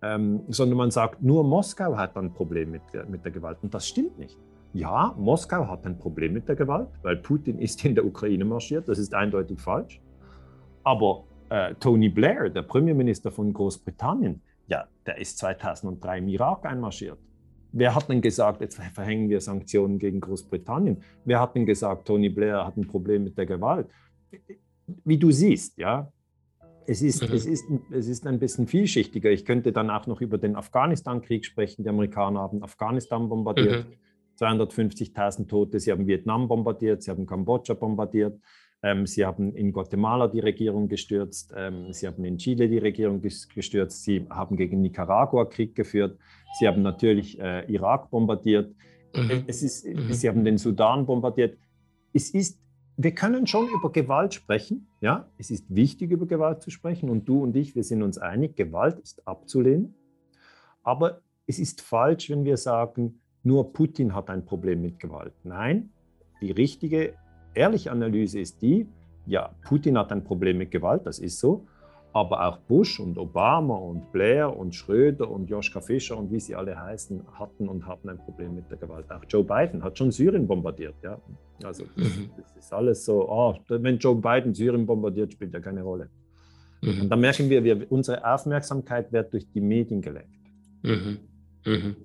ähm, 0.00 0.40
sondern 0.48 0.78
man 0.78 0.90
sagt, 0.90 1.22
nur 1.22 1.44
Moskau 1.44 1.96
hat 1.96 2.16
ein 2.16 2.32
Problem 2.32 2.70
mit, 2.70 2.82
mit 3.08 3.22
der 3.24 3.30
Gewalt. 3.30 3.58
Und 3.62 3.72
das 3.74 3.86
stimmt 3.86 4.18
nicht. 4.18 4.38
Ja, 4.72 5.14
Moskau 5.18 5.68
hat 5.68 5.84
ein 5.84 5.98
Problem 5.98 6.32
mit 6.32 6.48
der 6.48 6.56
Gewalt, 6.56 6.88
weil 7.02 7.16
Putin 7.16 7.58
ist 7.58 7.84
in 7.84 7.94
der 7.94 8.06
Ukraine 8.06 8.46
marschiert, 8.46 8.88
das 8.88 8.98
ist 8.98 9.14
eindeutig 9.14 9.60
falsch. 9.60 10.00
Aber 10.82 11.24
äh, 11.50 11.74
Tony 11.74 12.08
Blair, 12.08 12.48
der 12.48 12.62
Premierminister 12.62 13.30
von 13.30 13.52
Großbritannien, 13.52 14.40
ja, 14.68 14.86
der 15.04 15.18
ist 15.18 15.36
2003 15.36 16.18
im 16.18 16.28
Irak 16.28 16.64
einmarschiert. 16.64 17.18
Wer 17.72 17.94
hat 17.94 18.08
denn 18.08 18.20
gesagt, 18.20 18.60
jetzt 18.60 18.76
verhängen 18.76 19.28
wir 19.28 19.40
Sanktionen 19.40 19.98
gegen 19.98 20.20
Großbritannien? 20.20 21.02
Wer 21.24 21.40
hat 21.40 21.54
denn 21.54 21.66
gesagt, 21.66 22.06
Tony 22.06 22.28
Blair 22.28 22.66
hat 22.66 22.76
ein 22.76 22.86
Problem 22.86 23.24
mit 23.24 23.36
der 23.36 23.46
Gewalt? 23.46 23.88
Wie 25.04 25.18
du 25.18 25.30
siehst, 25.30 25.78
ja, 25.78 26.12
es 26.86 27.02
ist, 27.02 27.28
mhm. 27.28 27.34
es, 27.34 27.46
ist, 27.46 27.64
es 27.90 28.08
ist 28.08 28.26
ein 28.26 28.38
bisschen 28.38 28.66
vielschichtiger. 28.66 29.30
Ich 29.30 29.44
könnte 29.44 29.72
dann 29.72 29.90
auch 29.90 30.06
noch 30.06 30.20
über 30.20 30.38
den 30.38 30.56
Afghanistan-Krieg 30.56 31.44
sprechen. 31.44 31.84
Die 31.84 31.88
Amerikaner 31.88 32.40
haben 32.40 32.62
Afghanistan 32.62 33.28
bombardiert. 33.28 33.88
Mhm. 33.88 33.94
250.000 34.40 35.48
Tote. 35.48 35.78
Sie 35.78 35.92
haben 35.92 36.06
Vietnam 36.06 36.48
bombardiert, 36.48 37.02
sie 37.02 37.10
haben 37.10 37.26
Kambodscha 37.26 37.74
bombardiert, 37.74 38.40
sie 39.04 39.24
haben 39.24 39.54
in 39.54 39.72
Guatemala 39.72 40.26
die 40.26 40.40
Regierung 40.40 40.88
gestürzt, 40.88 41.52
ähm, 41.56 41.92
sie 41.92 42.06
haben 42.06 42.24
in 42.24 42.36
Chile 42.38 42.68
die 42.68 42.78
Regierung 42.78 43.20
gestürzt, 43.20 44.02
sie 44.02 44.26
haben 44.28 44.56
gegen 44.56 44.80
Nicaragua 44.80 45.44
Krieg 45.44 45.74
geführt, 45.76 46.18
sie 46.58 46.66
haben 46.66 46.82
natürlich 46.82 47.38
äh, 47.38 47.64
Irak 47.72 48.10
bombardiert, 48.10 48.74
mhm. 49.14 49.44
es 49.46 49.62
ist, 49.62 49.86
mhm. 49.86 50.12
sie 50.12 50.28
haben 50.28 50.44
den 50.44 50.58
Sudan 50.58 51.06
bombardiert. 51.06 51.56
Es 52.12 52.30
ist, 52.30 52.58
wir 52.96 53.14
können 53.14 53.46
schon 53.46 53.68
über 53.68 53.92
Gewalt 53.92 54.34
sprechen, 54.34 54.88
ja, 55.00 55.28
es 55.38 55.52
ist 55.52 55.72
wichtig 55.74 56.10
über 56.10 56.26
Gewalt 56.26 56.60
zu 56.60 56.70
sprechen 56.70 57.08
und 57.08 57.28
du 57.28 57.40
und 57.40 57.54
ich, 57.56 57.76
wir 57.76 57.84
sind 57.84 58.02
uns 58.02 58.18
einig, 58.18 58.56
Gewalt 58.56 58.98
ist 58.98 59.26
abzulehnen, 59.28 59.94
aber 60.82 61.20
es 61.46 61.60
ist 61.60 61.80
falsch, 61.80 62.30
wenn 62.30 62.44
wir 62.44 62.56
sagen, 62.56 63.20
nur 63.44 63.72
Putin 63.72 64.14
hat 64.14 64.28
ein 64.28 64.44
Problem 64.44 64.82
mit 64.82 64.98
Gewalt. 64.98 65.34
Nein, 65.44 65.90
die 66.40 66.50
richtige, 66.50 67.14
ehrliche 67.54 67.90
Analyse 67.90 68.40
ist 68.40 68.60
die, 68.62 68.86
ja, 69.26 69.50
Putin 69.64 69.98
hat 69.98 70.12
ein 70.12 70.24
Problem 70.24 70.58
mit 70.58 70.70
Gewalt, 70.70 71.06
das 71.06 71.18
ist 71.18 71.38
so, 71.38 71.64
aber 72.12 72.46
auch 72.46 72.58
Bush 72.58 73.00
und 73.00 73.16
Obama 73.16 73.74
und 73.74 74.12
Blair 74.12 74.54
und 74.54 74.74
Schröder 74.74 75.30
und 75.30 75.48
Joschka 75.48 75.80
Fischer 75.80 76.18
und 76.18 76.30
wie 76.30 76.40
sie 76.40 76.54
alle 76.54 76.78
heißen, 76.78 77.22
hatten 77.38 77.68
und 77.68 77.86
haben 77.86 78.08
ein 78.08 78.18
Problem 78.18 78.54
mit 78.54 78.70
der 78.70 78.76
Gewalt. 78.76 79.10
Auch 79.10 79.24
Joe 79.28 79.44
Biden 79.44 79.82
hat 79.82 79.96
schon 79.96 80.10
Syrien 80.10 80.46
bombardiert. 80.46 80.94
Ja? 81.02 81.18
Also 81.64 81.84
das, 81.96 82.16
mhm. 82.16 82.30
das 82.36 82.56
ist 82.56 82.72
alles 82.72 83.04
so, 83.04 83.28
oh, 83.28 83.54
wenn 83.68 83.98
Joe 83.98 84.16
Biden 84.16 84.52
Syrien 84.52 84.84
bombardiert, 84.84 85.32
spielt 85.32 85.54
ja 85.54 85.60
keine 85.60 85.82
Rolle. 85.82 86.10
Mhm. 86.82 87.02
Und 87.02 87.08
da 87.08 87.16
merken 87.16 87.48
wir, 87.48 87.64
wir, 87.64 87.90
unsere 87.90 88.24
Aufmerksamkeit 88.30 89.10
wird 89.12 89.32
durch 89.32 89.46
die 89.50 89.60
Medien 89.60 90.02
gelenkt. 90.02 90.28
Mhm. 90.82 91.18
Mhm. 91.64 91.96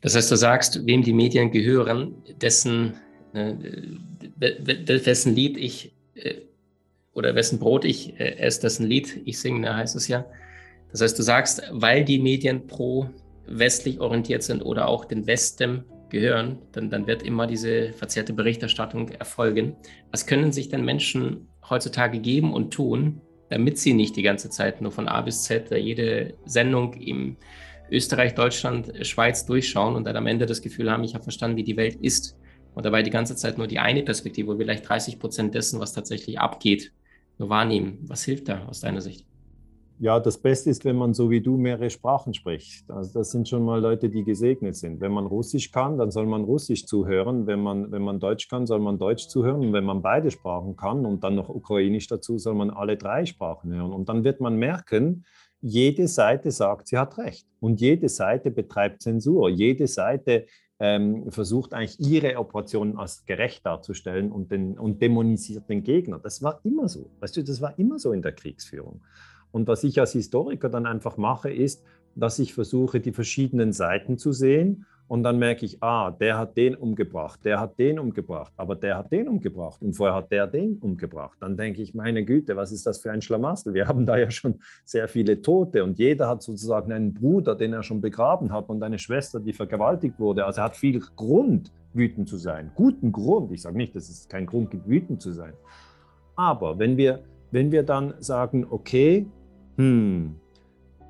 Das 0.00 0.14
heißt, 0.14 0.30
du 0.30 0.36
sagst, 0.36 0.86
wem 0.86 1.02
die 1.02 1.12
Medien 1.12 1.50
gehören, 1.50 2.14
dessen, 2.40 2.94
äh, 3.32 4.98
dessen 4.98 5.34
Lied 5.34 5.56
ich 5.56 5.92
äh, 6.14 6.36
oder 7.14 7.34
wessen 7.34 7.58
Brot 7.58 7.84
ich 7.84 8.18
äh, 8.20 8.36
esse, 8.38 8.62
dessen 8.62 8.86
Lied 8.86 9.22
ich 9.24 9.38
singe, 9.38 9.66
da 9.66 9.76
heißt 9.76 9.96
es 9.96 10.08
ja. 10.08 10.24
Das 10.90 11.00
heißt, 11.00 11.18
du 11.18 11.22
sagst, 11.22 11.62
weil 11.70 12.04
die 12.04 12.18
Medien 12.18 12.66
pro 12.66 13.10
westlich 13.46 14.00
orientiert 14.00 14.42
sind 14.42 14.62
oder 14.62 14.88
auch 14.88 15.04
den 15.04 15.26
Westen 15.26 15.84
gehören, 16.10 16.58
dann, 16.72 16.90
dann 16.90 17.06
wird 17.06 17.22
immer 17.22 17.46
diese 17.46 17.92
verzerrte 17.92 18.32
Berichterstattung 18.32 19.10
erfolgen. 19.10 19.76
Was 20.10 20.26
können 20.26 20.52
sich 20.52 20.68
denn 20.68 20.84
Menschen 20.84 21.48
heutzutage 21.68 22.18
geben 22.20 22.54
und 22.54 22.72
tun, 22.72 23.20
damit 23.50 23.78
sie 23.78 23.94
nicht 23.94 24.16
die 24.16 24.22
ganze 24.22 24.50
Zeit 24.50 24.80
nur 24.80 24.92
von 24.92 25.08
A 25.08 25.20
bis 25.22 25.44
Z 25.44 25.70
jede 25.70 26.34
Sendung 26.44 26.94
im 26.94 27.36
Österreich, 27.90 28.34
Deutschland, 28.34 28.92
Schweiz 29.06 29.46
durchschauen 29.46 29.96
und 29.96 30.04
dann 30.04 30.16
am 30.16 30.26
Ende 30.26 30.46
das 30.46 30.60
Gefühl 30.60 30.90
haben, 30.90 31.04
ich 31.04 31.14
habe 31.14 31.24
verstanden, 31.24 31.56
wie 31.56 31.64
die 31.64 31.76
Welt 31.76 31.96
ist. 31.96 32.36
Und 32.78 32.84
dabei 32.84 33.02
die 33.02 33.10
ganze 33.10 33.34
Zeit 33.34 33.58
nur 33.58 33.66
die 33.66 33.80
eine 33.80 34.04
Perspektive, 34.04 34.56
vielleicht 34.56 34.88
30 34.88 35.18
Prozent 35.18 35.52
dessen, 35.52 35.80
was 35.80 35.94
tatsächlich 35.94 36.38
abgeht, 36.38 36.92
nur 37.36 37.48
wahrnehmen. 37.48 37.98
Was 38.06 38.22
hilft 38.22 38.46
da 38.46 38.66
aus 38.66 38.78
deiner 38.78 39.00
Sicht? 39.00 39.26
Ja, 39.98 40.20
das 40.20 40.38
Beste 40.38 40.70
ist, 40.70 40.84
wenn 40.84 40.94
man 40.94 41.12
so 41.12 41.28
wie 41.28 41.40
du 41.40 41.56
mehrere 41.56 41.90
Sprachen 41.90 42.34
spricht. 42.34 42.88
Also 42.88 43.18
das 43.18 43.32
sind 43.32 43.48
schon 43.48 43.64
mal 43.64 43.80
Leute, 43.80 44.08
die 44.08 44.22
gesegnet 44.22 44.76
sind. 44.76 45.00
Wenn 45.00 45.10
man 45.10 45.26
Russisch 45.26 45.72
kann, 45.72 45.98
dann 45.98 46.12
soll 46.12 46.26
man 46.26 46.44
Russisch 46.44 46.86
zuhören. 46.86 47.48
Wenn 47.48 47.60
man, 47.60 47.90
wenn 47.90 48.02
man 48.02 48.20
Deutsch 48.20 48.46
kann, 48.46 48.64
soll 48.64 48.78
man 48.78 48.96
Deutsch 48.96 49.26
zuhören. 49.26 49.60
Und 49.60 49.72
wenn 49.72 49.82
man 49.82 50.00
beide 50.00 50.30
Sprachen 50.30 50.76
kann 50.76 51.04
und 51.04 51.24
dann 51.24 51.34
noch 51.34 51.48
Ukrainisch 51.48 52.06
dazu, 52.06 52.38
soll 52.38 52.54
man 52.54 52.70
alle 52.70 52.96
drei 52.96 53.26
Sprachen 53.26 53.74
hören. 53.74 53.92
Und 53.92 54.08
dann 54.08 54.22
wird 54.22 54.40
man 54.40 54.54
merken, 54.54 55.24
jede 55.60 56.06
Seite 56.06 56.52
sagt, 56.52 56.86
sie 56.86 56.96
hat 56.96 57.18
recht. 57.18 57.44
Und 57.58 57.80
jede 57.80 58.08
Seite 58.08 58.52
betreibt 58.52 59.02
Zensur. 59.02 59.50
Jede 59.50 59.88
Seite 59.88 60.46
ähm, 60.80 61.30
versucht 61.30 61.74
eigentlich 61.74 61.98
ihre 61.98 62.38
Operationen 62.38 62.98
als 62.98 63.26
gerecht 63.26 63.66
darzustellen 63.66 64.30
und, 64.30 64.50
den, 64.50 64.78
und 64.78 65.02
dämonisiert 65.02 65.68
den 65.68 65.82
Gegner. 65.82 66.18
Das 66.18 66.42
war 66.42 66.60
immer 66.64 66.88
so. 66.88 67.10
Weißt 67.20 67.36
du, 67.36 67.42
das 67.42 67.60
war 67.60 67.78
immer 67.78 67.98
so 67.98 68.12
in 68.12 68.22
der 68.22 68.32
Kriegsführung. 68.32 69.00
Und 69.50 69.66
was 69.66 69.82
ich 69.82 69.98
als 69.98 70.12
Historiker 70.12 70.68
dann 70.68 70.86
einfach 70.86 71.16
mache, 71.16 71.50
ist, 71.50 71.82
dass 72.14 72.38
ich 72.38 72.54
versuche, 72.54 73.00
die 73.00 73.12
verschiedenen 73.12 73.72
Seiten 73.72 74.18
zu 74.18 74.32
sehen 74.32 74.86
und 75.08 75.22
dann 75.22 75.38
merke 75.38 75.64
ich, 75.64 75.82
ah, 75.82 76.10
der 76.10 76.38
hat 76.38 76.56
den 76.56 76.76
umgebracht, 76.76 77.40
der 77.44 77.58
hat 77.58 77.78
den 77.78 77.98
umgebracht, 77.98 78.52
aber 78.56 78.76
der 78.76 78.98
hat 78.98 79.10
den 79.10 79.26
umgebracht 79.26 79.80
und 79.82 79.94
vorher 79.94 80.14
hat 80.14 80.30
der 80.30 80.46
den 80.46 80.76
umgebracht. 80.78 81.38
Dann 81.40 81.56
denke 81.56 81.80
ich, 81.82 81.94
meine 81.94 82.24
Güte, 82.24 82.56
was 82.56 82.72
ist 82.72 82.86
das 82.86 82.98
für 82.98 83.10
ein 83.10 83.22
Schlamassel? 83.22 83.72
Wir 83.72 83.88
haben 83.88 84.04
da 84.04 84.18
ja 84.18 84.30
schon 84.30 84.60
sehr 84.84 85.08
viele 85.08 85.40
Tote 85.40 85.82
und 85.82 85.98
jeder 85.98 86.28
hat 86.28 86.42
sozusagen 86.42 86.92
einen 86.92 87.14
Bruder, 87.14 87.56
den 87.56 87.72
er 87.72 87.82
schon 87.82 88.00
begraben 88.00 88.52
hat 88.52 88.68
und 88.68 88.82
eine 88.82 88.98
Schwester, 88.98 89.40
die 89.40 89.54
vergewaltigt 89.54 90.20
wurde. 90.20 90.44
Also 90.44 90.60
er 90.60 90.64
hat 90.64 90.76
viel 90.76 91.00
Grund, 91.16 91.72
wütend 91.94 92.28
zu 92.28 92.36
sein. 92.36 92.70
Guten 92.74 93.10
Grund. 93.10 93.50
Ich 93.52 93.62
sage 93.62 93.76
nicht, 93.76 93.96
dass 93.96 94.10
es 94.10 94.28
keinen 94.28 94.46
Grund 94.46 94.70
gibt, 94.70 94.86
wütend 94.88 95.22
zu 95.22 95.32
sein. 95.32 95.54
Aber 96.36 96.78
wenn 96.78 96.96
wir, 96.96 97.24
wenn 97.50 97.72
wir 97.72 97.82
dann 97.82 98.14
sagen, 98.20 98.66
okay, 98.68 99.26
hm, 99.76 100.36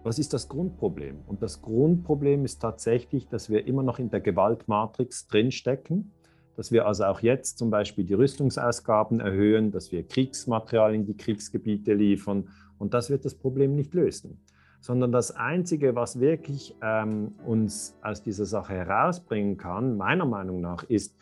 was 0.05 0.19
ist 0.19 0.33
das 0.33 0.49
Grundproblem? 0.49 1.21
Und 1.27 1.43
das 1.43 1.61
Grundproblem 1.61 2.45
ist 2.45 2.61
tatsächlich, 2.61 3.29
dass 3.29 3.51
wir 3.51 3.67
immer 3.67 3.83
noch 3.83 3.99
in 3.99 4.11
der 4.11 4.21
Gewaltmatrix 4.21 5.27
drinstecken, 5.27 6.13
dass 6.57 6.73
wir 6.73 6.87
also 6.87 7.05
auch 7.05 7.21
jetzt 7.21 7.59
zum 7.59 7.71
Beispiel 7.71 8.05
die 8.05 8.15
Rüstungsausgaben 8.15 9.21
erhöhen, 9.21 9.71
dass 9.71 9.93
wir 9.93 10.07
Kriegsmaterial 10.07 10.95
in 10.95 11.07
die 11.07 11.17
Kriegsgebiete 11.17 11.95
liefern 11.95 12.49
und 12.79 12.95
das 12.95 13.11
wird 13.11 13.25
das 13.25 13.35
Problem 13.35 13.75
nicht 13.75 13.95
lösen. 13.95 14.41
Sondern 14.81 15.11
das 15.11 15.33
Einzige, 15.33 15.97
was 15.97 16.21
wirklich 16.21 16.75
ähm, 16.83 17.33
uns 17.45 17.97
aus 18.03 18.23
dieser 18.23 18.47
Sache 18.47 18.75
herausbringen 18.75 19.57
kann, 19.57 19.97
meiner 19.97 20.25
Meinung 20.25 20.61
nach, 20.61 20.85
ist, 20.85 21.17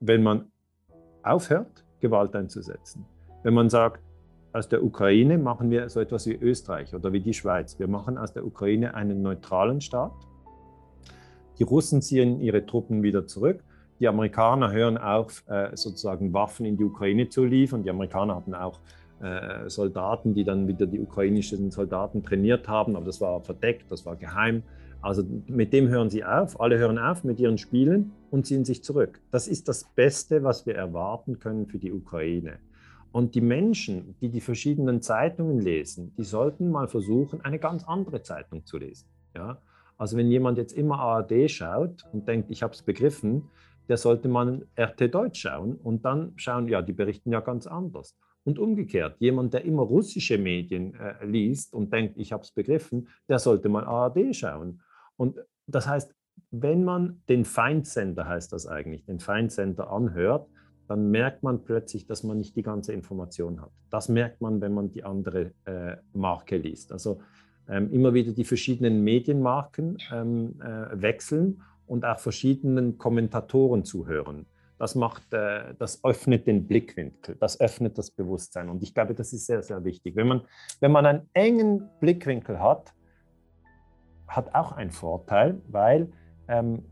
wenn 0.00 0.22
man 0.22 0.50
aufhört, 1.22 1.84
Gewalt 2.00 2.34
einzusetzen. 2.34 3.04
Wenn 3.42 3.54
man 3.54 3.68
sagt, 3.68 4.02
aus 4.52 4.68
der 4.68 4.84
Ukraine 4.84 5.38
machen 5.38 5.70
wir 5.70 5.88
so 5.88 6.00
etwas 6.00 6.26
wie 6.26 6.34
Österreich 6.34 6.94
oder 6.94 7.12
wie 7.12 7.20
die 7.20 7.32
Schweiz. 7.32 7.78
Wir 7.78 7.88
machen 7.88 8.18
aus 8.18 8.32
der 8.32 8.44
Ukraine 8.44 8.94
einen 8.94 9.22
neutralen 9.22 9.80
Staat. 9.80 10.12
Die 11.58 11.64
Russen 11.64 12.02
ziehen 12.02 12.40
ihre 12.40 12.66
Truppen 12.66 13.02
wieder 13.02 13.26
zurück. 13.26 13.62
Die 14.00 14.08
Amerikaner 14.08 14.72
hören 14.72 14.98
auf, 14.98 15.44
äh, 15.48 15.76
sozusagen 15.76 16.32
Waffen 16.32 16.66
in 16.66 16.76
die 16.76 16.84
Ukraine 16.84 17.28
zu 17.28 17.44
liefern. 17.44 17.82
Die 17.82 17.90
Amerikaner 17.90 18.36
hatten 18.36 18.54
auch 18.54 18.80
äh, 19.20 19.68
Soldaten, 19.70 20.34
die 20.34 20.44
dann 20.44 20.66
wieder 20.66 20.86
die 20.86 21.00
ukrainischen 21.00 21.70
Soldaten 21.70 22.22
trainiert 22.22 22.68
haben, 22.68 22.96
aber 22.96 23.06
das 23.06 23.20
war 23.20 23.40
verdeckt, 23.40 23.90
das 23.90 24.04
war 24.04 24.16
geheim. 24.16 24.64
Also 25.00 25.22
mit 25.46 25.72
dem 25.72 25.88
hören 25.88 26.10
sie 26.10 26.24
auf, 26.24 26.60
alle 26.60 26.78
hören 26.78 26.98
auf 26.98 27.24
mit 27.24 27.40
ihren 27.40 27.58
Spielen 27.58 28.12
und 28.30 28.46
ziehen 28.46 28.64
sich 28.64 28.84
zurück. 28.84 29.20
Das 29.30 29.48
ist 29.48 29.68
das 29.68 29.84
Beste, 29.94 30.42
was 30.44 30.66
wir 30.66 30.74
erwarten 30.74 31.38
können 31.38 31.66
für 31.66 31.78
die 31.78 31.92
Ukraine. 31.92 32.58
Und 33.12 33.34
die 33.34 33.42
Menschen, 33.42 34.16
die 34.20 34.30
die 34.30 34.40
verschiedenen 34.40 35.02
Zeitungen 35.02 35.60
lesen, 35.60 36.14
die 36.16 36.24
sollten 36.24 36.70
mal 36.70 36.88
versuchen, 36.88 37.42
eine 37.42 37.58
ganz 37.58 37.84
andere 37.84 38.22
Zeitung 38.22 38.64
zu 38.64 38.78
lesen. 38.78 39.08
Ja? 39.36 39.60
Also 39.98 40.16
wenn 40.16 40.30
jemand 40.30 40.58
jetzt 40.58 40.72
immer 40.72 40.98
ARD 40.98 41.50
schaut 41.50 42.04
und 42.12 42.26
denkt, 42.26 42.50
ich 42.50 42.62
habe 42.62 42.72
es 42.72 42.82
begriffen, 42.82 43.50
der 43.88 43.96
sollte 43.98 44.28
mal 44.28 44.66
RT 44.78 45.14
Deutsch 45.14 45.42
schauen 45.42 45.76
und 45.76 46.04
dann 46.04 46.32
schauen, 46.36 46.68
ja, 46.68 46.82
die 46.82 46.92
berichten 46.92 47.32
ja 47.32 47.40
ganz 47.40 47.66
anders. 47.66 48.16
Und 48.44 48.58
umgekehrt, 48.58 49.16
jemand, 49.20 49.54
der 49.54 49.64
immer 49.64 49.82
russische 49.82 50.38
Medien 50.38 50.94
äh, 50.94 51.24
liest 51.24 51.74
und 51.74 51.92
denkt, 51.92 52.16
ich 52.16 52.32
habe 52.32 52.42
es 52.42 52.50
begriffen, 52.50 53.08
der 53.28 53.38
sollte 53.38 53.68
mal 53.68 53.84
ARD 53.84 54.34
schauen. 54.34 54.80
Und 55.16 55.38
das 55.66 55.86
heißt, 55.86 56.14
wenn 56.50 56.84
man 56.84 57.22
den 57.28 57.44
Feindsender, 57.44 58.26
heißt 58.26 58.52
das 58.52 58.66
eigentlich, 58.66 59.04
den 59.04 59.20
Feindsender 59.20 59.90
anhört, 59.90 60.48
dann 60.92 61.10
merkt 61.10 61.42
man 61.42 61.64
plötzlich, 61.64 62.06
dass 62.06 62.22
man 62.22 62.36
nicht 62.36 62.54
die 62.54 62.62
ganze 62.62 62.92
Information 62.92 63.62
hat. 63.62 63.70
Das 63.88 64.10
merkt 64.10 64.42
man, 64.42 64.60
wenn 64.60 64.74
man 64.74 64.90
die 64.90 65.04
andere 65.04 65.52
äh, 65.64 65.96
Marke 66.12 66.58
liest. 66.58 66.92
Also 66.92 67.22
ähm, 67.66 67.90
immer 67.90 68.12
wieder 68.12 68.32
die 68.32 68.44
verschiedenen 68.44 69.02
Medienmarken 69.02 69.96
ähm, 70.12 70.60
äh, 70.60 71.00
wechseln 71.00 71.62
und 71.86 72.04
auch 72.04 72.18
verschiedenen 72.18 72.98
Kommentatoren 72.98 73.86
zuhören. 73.86 74.44
Das 74.78 74.94
macht, 74.94 75.32
äh, 75.32 75.72
das 75.78 76.04
öffnet 76.04 76.46
den 76.46 76.66
Blickwinkel, 76.66 77.36
das 77.40 77.58
öffnet 77.58 77.96
das 77.96 78.10
Bewusstsein. 78.10 78.68
Und 78.68 78.82
ich 78.82 78.92
glaube, 78.92 79.14
das 79.14 79.32
ist 79.32 79.46
sehr, 79.46 79.62
sehr 79.62 79.82
wichtig. 79.84 80.14
Wenn 80.14 80.26
man, 80.26 80.42
wenn 80.80 80.92
man 80.92 81.06
einen 81.06 81.30
engen 81.32 81.88
Blickwinkel 82.00 82.60
hat, 82.60 82.92
hat 84.28 84.54
auch 84.54 84.72
einen 84.72 84.90
Vorteil, 84.90 85.58
weil 85.68 86.12
ähm, 86.48 86.84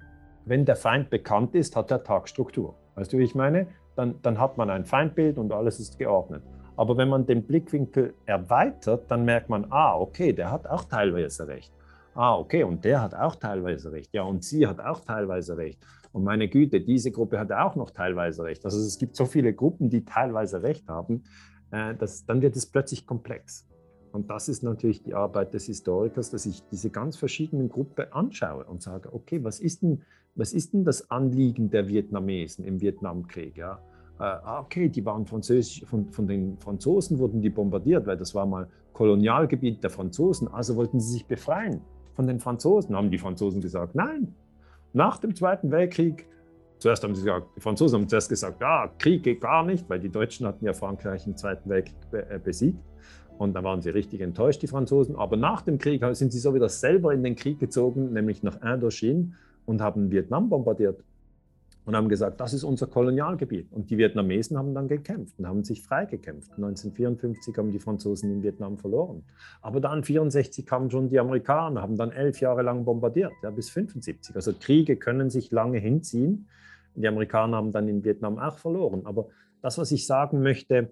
wenn 0.46 0.64
der 0.64 0.76
Feind 0.76 1.10
bekannt 1.10 1.54
ist, 1.54 1.76
hat 1.76 1.90
der 1.90 2.02
Tag 2.02 2.30
Struktur. 2.30 2.76
Weißt 2.94 3.12
du, 3.12 3.18
wie 3.18 3.24
ich 3.24 3.34
meine? 3.34 3.66
Dann, 3.96 4.16
dann 4.22 4.38
hat 4.38 4.56
man 4.56 4.70
ein 4.70 4.84
Feindbild 4.84 5.38
und 5.38 5.52
alles 5.52 5.80
ist 5.80 5.98
geordnet. 5.98 6.42
Aber 6.76 6.96
wenn 6.96 7.08
man 7.08 7.26
den 7.26 7.46
Blickwinkel 7.46 8.14
erweitert, 8.26 9.10
dann 9.10 9.24
merkt 9.24 9.50
man, 9.50 9.66
ah, 9.70 9.96
okay, 9.96 10.32
der 10.32 10.50
hat 10.50 10.66
auch 10.66 10.84
teilweise 10.84 11.46
recht. 11.46 11.72
Ah, 12.14 12.36
okay, 12.36 12.64
und 12.64 12.84
der 12.84 13.02
hat 13.02 13.14
auch 13.14 13.36
teilweise 13.36 13.92
recht. 13.92 14.12
Ja, 14.12 14.22
und 14.22 14.44
sie 14.44 14.66
hat 14.66 14.80
auch 14.80 15.00
teilweise 15.00 15.56
recht. 15.56 15.78
Und 16.12 16.24
meine 16.24 16.48
Güte, 16.48 16.80
diese 16.80 17.12
Gruppe 17.12 17.38
hat 17.38 17.52
auch 17.52 17.76
noch 17.76 17.90
teilweise 17.90 18.42
recht. 18.42 18.64
Also 18.64 18.78
es 18.78 18.98
gibt 18.98 19.14
so 19.14 19.26
viele 19.26 19.52
Gruppen, 19.52 19.90
die 19.90 20.04
teilweise 20.04 20.62
recht 20.62 20.88
haben, 20.88 21.22
äh, 21.70 21.94
dass, 21.94 22.24
dann 22.26 22.42
wird 22.42 22.56
es 22.56 22.66
plötzlich 22.66 23.06
komplex. 23.06 23.66
Und 24.12 24.30
das 24.30 24.48
ist 24.48 24.62
natürlich 24.62 25.02
die 25.02 25.14
Arbeit 25.14 25.54
des 25.54 25.66
Historikers, 25.66 26.30
dass 26.30 26.46
ich 26.46 26.62
diese 26.70 26.90
ganz 26.90 27.16
verschiedenen 27.16 27.68
Gruppen 27.68 28.12
anschaue 28.12 28.64
und 28.64 28.82
sage, 28.82 29.12
okay, 29.12 29.42
was 29.44 29.60
ist 29.60 29.82
denn, 29.82 30.02
was 30.34 30.52
ist 30.52 30.72
denn 30.72 30.84
das 30.84 31.10
Anliegen 31.10 31.70
der 31.70 31.88
Vietnamesen 31.88 32.64
im 32.64 32.80
Vietnamkrieg? 32.80 33.56
Ja? 33.56 33.80
Äh, 34.18 34.22
ah, 34.22 34.60
okay, 34.60 34.88
die 34.88 35.04
waren 35.04 35.26
französisch, 35.26 35.84
von, 35.86 36.10
von 36.10 36.26
den 36.26 36.58
Franzosen 36.58 37.18
wurden 37.18 37.40
die 37.40 37.50
bombardiert, 37.50 38.06
weil 38.06 38.16
das 38.16 38.34
war 38.34 38.46
mal 38.46 38.68
Kolonialgebiet 38.92 39.82
der 39.82 39.90
Franzosen, 39.90 40.48
also 40.48 40.76
wollten 40.76 41.00
sie 41.00 41.12
sich 41.12 41.26
befreien 41.26 41.80
von 42.14 42.26
den 42.26 42.38
Franzosen. 42.38 42.94
Haben 42.94 43.10
die 43.10 43.18
Franzosen 43.18 43.60
gesagt, 43.60 43.94
nein. 43.94 44.34
Nach 44.92 45.18
dem 45.18 45.34
Zweiten 45.34 45.70
Weltkrieg, 45.70 46.26
zuerst 46.78 47.04
haben 47.04 47.14
sie 47.14 47.22
gesagt, 47.22 47.46
die 47.56 47.60
Franzosen 47.60 48.00
haben 48.00 48.08
zuerst 48.08 48.28
gesagt, 48.28 48.60
ja, 48.60 48.90
Krieg 48.98 49.22
geht 49.22 49.40
gar 49.40 49.64
nicht, 49.64 49.88
weil 49.88 50.00
die 50.00 50.10
Deutschen 50.10 50.46
hatten 50.46 50.64
ja 50.64 50.72
Frankreich 50.72 51.26
im 51.26 51.36
Zweiten 51.36 51.70
Weltkrieg 51.70 51.96
äh, 52.12 52.38
besiegt. 52.38 52.78
Und 53.40 53.54
da 53.54 53.64
waren 53.64 53.80
sie 53.80 53.88
richtig 53.88 54.20
enttäuscht, 54.20 54.60
die 54.60 54.66
Franzosen. 54.66 55.16
Aber 55.16 55.38
nach 55.38 55.62
dem 55.62 55.78
Krieg 55.78 56.04
sind 56.12 56.30
sie 56.30 56.38
so 56.38 56.54
wieder 56.54 56.68
selber 56.68 57.14
in 57.14 57.22
den 57.22 57.36
Krieg 57.36 57.58
gezogen, 57.58 58.12
nämlich 58.12 58.42
nach 58.42 58.60
Indochine 58.60 59.32
und 59.64 59.80
haben 59.80 60.10
Vietnam 60.10 60.50
bombardiert 60.50 61.02
und 61.86 61.96
haben 61.96 62.10
gesagt, 62.10 62.38
das 62.38 62.52
ist 62.52 62.64
unser 62.64 62.86
Kolonialgebiet. 62.86 63.72
Und 63.72 63.88
die 63.88 63.96
Vietnamesen 63.96 64.58
haben 64.58 64.74
dann 64.74 64.88
gekämpft 64.88 65.38
und 65.38 65.46
haben 65.46 65.64
sich 65.64 65.80
freigekämpft. 65.80 66.50
1954 66.50 67.56
haben 67.56 67.72
die 67.72 67.78
Franzosen 67.78 68.30
in 68.30 68.42
Vietnam 68.42 68.76
verloren. 68.76 69.24
Aber 69.62 69.80
dann 69.80 70.02
1964 70.02 70.66
kamen 70.66 70.90
schon 70.90 71.08
die 71.08 71.18
Amerikaner, 71.18 71.80
haben 71.80 71.96
dann 71.96 72.12
elf 72.12 72.42
Jahre 72.42 72.60
lang 72.60 72.84
bombardiert, 72.84 73.32
ja, 73.42 73.48
bis 73.48 73.68
1975. 73.74 74.36
Also 74.36 74.52
Kriege 74.52 74.96
können 74.96 75.30
sich 75.30 75.50
lange 75.50 75.78
hinziehen. 75.78 76.46
Die 76.94 77.08
Amerikaner 77.08 77.56
haben 77.56 77.72
dann 77.72 77.88
in 77.88 78.04
Vietnam 78.04 78.38
auch 78.38 78.58
verloren. 78.58 79.00
Aber 79.06 79.28
das, 79.62 79.78
was 79.78 79.92
ich 79.92 80.06
sagen 80.06 80.42
möchte, 80.42 80.90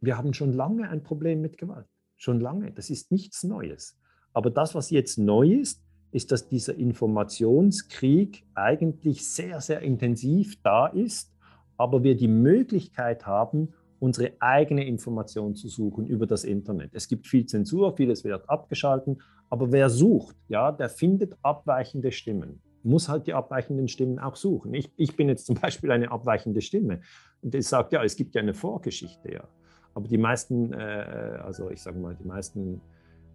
wir 0.00 0.16
haben 0.16 0.34
schon 0.34 0.52
lange 0.52 0.88
ein 0.88 1.02
Problem 1.02 1.40
mit 1.40 1.58
Gewalt. 1.58 1.86
Schon 2.16 2.40
lange. 2.40 2.72
Das 2.72 2.90
ist 2.90 3.10
nichts 3.10 3.44
Neues. 3.44 3.98
Aber 4.32 4.50
das, 4.50 4.74
was 4.74 4.90
jetzt 4.90 5.18
neu 5.18 5.52
ist, 5.52 5.82
ist, 6.12 6.32
dass 6.32 6.48
dieser 6.48 6.74
Informationskrieg 6.74 8.44
eigentlich 8.54 9.28
sehr, 9.28 9.60
sehr 9.60 9.80
intensiv 9.80 10.60
da 10.62 10.86
ist, 10.86 11.32
aber 11.76 12.02
wir 12.02 12.16
die 12.16 12.28
Möglichkeit 12.28 13.26
haben, 13.26 13.72
unsere 14.00 14.32
eigene 14.40 14.86
Information 14.86 15.54
zu 15.54 15.68
suchen 15.68 16.06
über 16.06 16.26
das 16.26 16.44
Internet. 16.44 16.90
Es 16.94 17.06
gibt 17.06 17.26
viel 17.26 17.46
Zensur, 17.46 17.96
vieles 17.96 18.24
wird 18.24 18.48
abgeschalten, 18.48 19.20
aber 19.50 19.72
wer 19.72 19.90
sucht, 19.90 20.36
ja, 20.48 20.72
der 20.72 20.88
findet 20.88 21.36
abweichende 21.42 22.10
Stimmen. 22.10 22.62
Muss 22.82 23.08
halt 23.08 23.26
die 23.26 23.34
abweichenden 23.34 23.88
Stimmen 23.88 24.18
auch 24.18 24.36
suchen. 24.36 24.72
Ich, 24.72 24.90
ich 24.96 25.16
bin 25.16 25.28
jetzt 25.28 25.46
zum 25.46 25.54
Beispiel 25.60 25.90
eine 25.90 26.10
abweichende 26.10 26.62
Stimme 26.62 27.02
und 27.42 27.54
ich 27.54 27.66
sage, 27.68 27.88
ja, 27.92 28.02
es 28.02 28.16
gibt 28.16 28.34
ja 28.34 28.40
eine 28.40 28.54
Vorgeschichte, 28.54 29.32
ja. 29.32 29.48
Aber 29.94 30.08
die 30.08 30.18
meisten, 30.18 30.72
äh, 30.72 31.38
also 31.42 31.70
ich 31.70 31.82
sage 31.82 31.98
mal, 31.98 32.14
die 32.14 32.26
meisten 32.26 32.80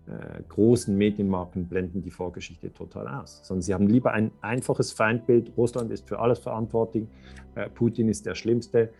äh, 0.08 0.42
großen 0.48 0.96
Medienmarken 0.96 1.68
blenden 1.68 2.02
die 2.02 2.12
Vorgeschichte 2.12 2.72
total 2.74 3.08
aus. 3.08 3.42
Sondern 3.44 3.62
sie 3.62 3.74
haben 3.74 3.88
lieber 3.88 4.12
ein 4.12 4.32
einfaches 4.42 4.92
Feindbild. 4.92 5.52
Russland 5.58 5.92
ist 5.92 6.08
für 6.08 6.20
alles 6.20 6.40
verantwortlich. 6.40 7.08
Äh, 7.56 7.70
Putin 7.70 8.10
ist 8.10 8.26
der 8.26 8.36
schlimmste 8.36 8.92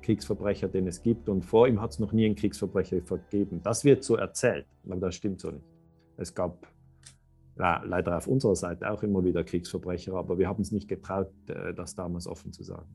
Kriegsverbrecher, 0.00 0.68
den 0.68 0.86
es 0.86 1.02
gibt. 1.02 1.28
Und 1.28 1.44
vor 1.44 1.68
ihm 1.68 1.82
hat 1.82 1.90
es 1.90 1.98
noch 1.98 2.12
nie 2.12 2.24
einen 2.24 2.34
Kriegsverbrecher 2.34 3.02
vergeben. 3.02 3.60
Das 3.62 3.84
wird 3.84 4.02
so 4.02 4.16
erzählt, 4.16 4.64
aber 4.86 4.96
das 4.96 5.14
stimmt 5.14 5.38
so 5.38 5.50
nicht. 5.50 5.66
Es 6.16 6.34
gab 6.34 6.66
leider 7.56 8.16
auf 8.16 8.26
unserer 8.26 8.56
Seite 8.56 8.90
auch 8.90 9.02
immer 9.02 9.22
wieder 9.22 9.44
Kriegsverbrecher, 9.44 10.14
aber 10.14 10.38
wir 10.38 10.48
haben 10.48 10.62
es 10.62 10.72
nicht 10.72 10.88
getraut, 10.88 11.28
das 11.76 11.94
damals 11.94 12.26
offen 12.26 12.54
zu 12.54 12.62
sagen. 12.62 12.88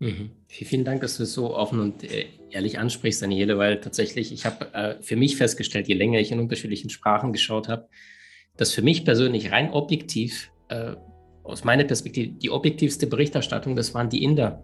Mhm. 0.00 0.30
Vielen 0.46 0.84
Dank, 0.84 1.00
dass 1.00 1.16
du 1.16 1.24
es 1.24 1.32
so 1.32 1.54
offen 1.54 1.80
und 1.80 2.04
äh, 2.04 2.26
ehrlich 2.50 2.78
ansprichst, 2.78 3.20
Daniele, 3.20 3.58
weil 3.58 3.80
tatsächlich, 3.80 4.32
ich 4.32 4.46
habe 4.46 4.72
äh, 4.72 5.02
für 5.02 5.16
mich 5.16 5.36
festgestellt, 5.36 5.88
je 5.88 5.94
länger 5.94 6.20
ich 6.20 6.30
in 6.30 6.38
unterschiedlichen 6.38 6.90
Sprachen 6.90 7.32
geschaut 7.32 7.68
habe, 7.68 7.88
dass 8.56 8.72
für 8.72 8.82
mich 8.82 9.04
persönlich 9.04 9.50
rein 9.50 9.70
objektiv, 9.72 10.50
äh, 10.68 10.94
aus 11.42 11.64
meiner 11.64 11.84
Perspektive, 11.84 12.32
die 12.32 12.50
objektivste 12.50 13.06
Berichterstattung, 13.06 13.74
das 13.74 13.94
waren 13.94 14.08
die 14.08 14.22
Inder. 14.22 14.62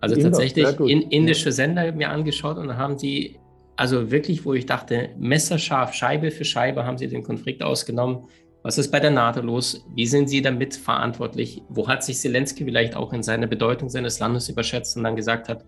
Also 0.00 0.14
die 0.14 0.22
tatsächlich 0.22 0.66
Inder, 0.66 0.86
in, 0.86 1.02
indische 1.02 1.52
Sender 1.52 1.92
mir 1.92 2.10
angeschaut 2.10 2.56
und 2.58 2.76
haben 2.76 2.96
die, 2.96 3.38
also 3.76 4.10
wirklich, 4.10 4.44
wo 4.44 4.54
ich 4.54 4.66
dachte, 4.66 5.10
messerscharf, 5.18 5.92
Scheibe 5.94 6.30
für 6.30 6.44
Scheibe 6.44 6.84
haben 6.84 6.96
sie 6.96 7.08
den 7.08 7.22
Konflikt 7.22 7.62
ausgenommen, 7.62 8.28
was 8.66 8.78
ist 8.78 8.90
bei 8.90 8.98
der 8.98 9.12
NATO 9.12 9.42
los? 9.42 9.86
Wie 9.94 10.06
sind 10.06 10.28
Sie 10.28 10.42
damit 10.42 10.74
verantwortlich? 10.74 11.62
Wo 11.68 11.86
hat 11.86 12.02
sich 12.02 12.18
Zelensky 12.18 12.64
vielleicht 12.64 12.96
auch 12.96 13.12
in 13.12 13.22
seiner 13.22 13.46
Bedeutung 13.46 13.88
seines 13.88 14.18
Landes 14.18 14.48
überschätzt 14.48 14.96
und 14.96 15.04
dann 15.04 15.14
gesagt 15.14 15.48
hat, 15.48 15.64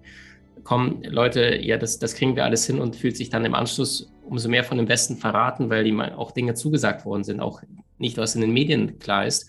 komm, 0.64 1.00
Leute, 1.04 1.58
ja, 1.62 1.76
das, 1.76 2.00
das 2.00 2.16
kriegen 2.16 2.34
wir 2.34 2.44
alles 2.44 2.66
hin 2.66 2.80
und 2.80 2.96
fühlt 2.96 3.16
sich 3.16 3.30
dann 3.30 3.44
im 3.44 3.54
Anschluss 3.54 4.12
umso 4.24 4.48
mehr 4.48 4.64
von 4.64 4.78
dem 4.78 4.88
Westen 4.88 5.16
verraten, 5.16 5.70
weil 5.70 5.86
ihm 5.86 6.00
auch 6.00 6.32
Dinge 6.32 6.54
zugesagt 6.54 7.04
worden 7.04 7.22
sind, 7.22 7.38
auch 7.38 7.62
nicht, 7.98 8.16
was 8.16 8.34
in 8.34 8.40
den 8.40 8.52
Medien 8.52 8.98
klar 8.98 9.24
ist. 9.24 9.48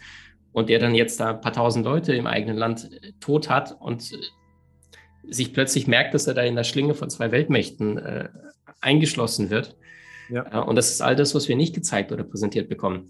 Und 0.51 0.69
der 0.69 0.77
dann 0.77 0.93
jetzt 0.93 1.19
da 1.19 1.31
ein 1.31 1.41
paar 1.41 1.53
tausend 1.53 1.85
Leute 1.85 2.13
im 2.13 2.27
eigenen 2.27 2.55
Land 2.55 2.91
äh, 3.01 3.13
tot 3.19 3.49
hat 3.49 3.75
und 3.81 4.11
äh, 4.13 4.17
sich 5.33 5.53
plötzlich 5.53 5.87
merkt, 5.87 6.13
dass 6.13 6.27
er 6.27 6.35
da 6.35 6.43
in 6.43 6.55
der 6.55 6.63
Schlinge 6.63 6.93
von 6.93 7.09
zwei 7.09 7.31
Weltmächten 7.31 7.97
äh, 7.97 8.29
eingeschlossen 8.79 9.49
wird. 9.49 9.75
Ja. 10.29 10.45
Äh, 10.51 10.63
und 10.63 10.75
das 10.75 10.91
ist 10.91 11.01
all 11.01 11.15
das, 11.15 11.33
was 11.33 11.47
wir 11.47 11.55
nicht 11.55 11.73
gezeigt 11.73 12.11
oder 12.11 12.23
präsentiert 12.23 12.69
bekommen. 12.69 13.09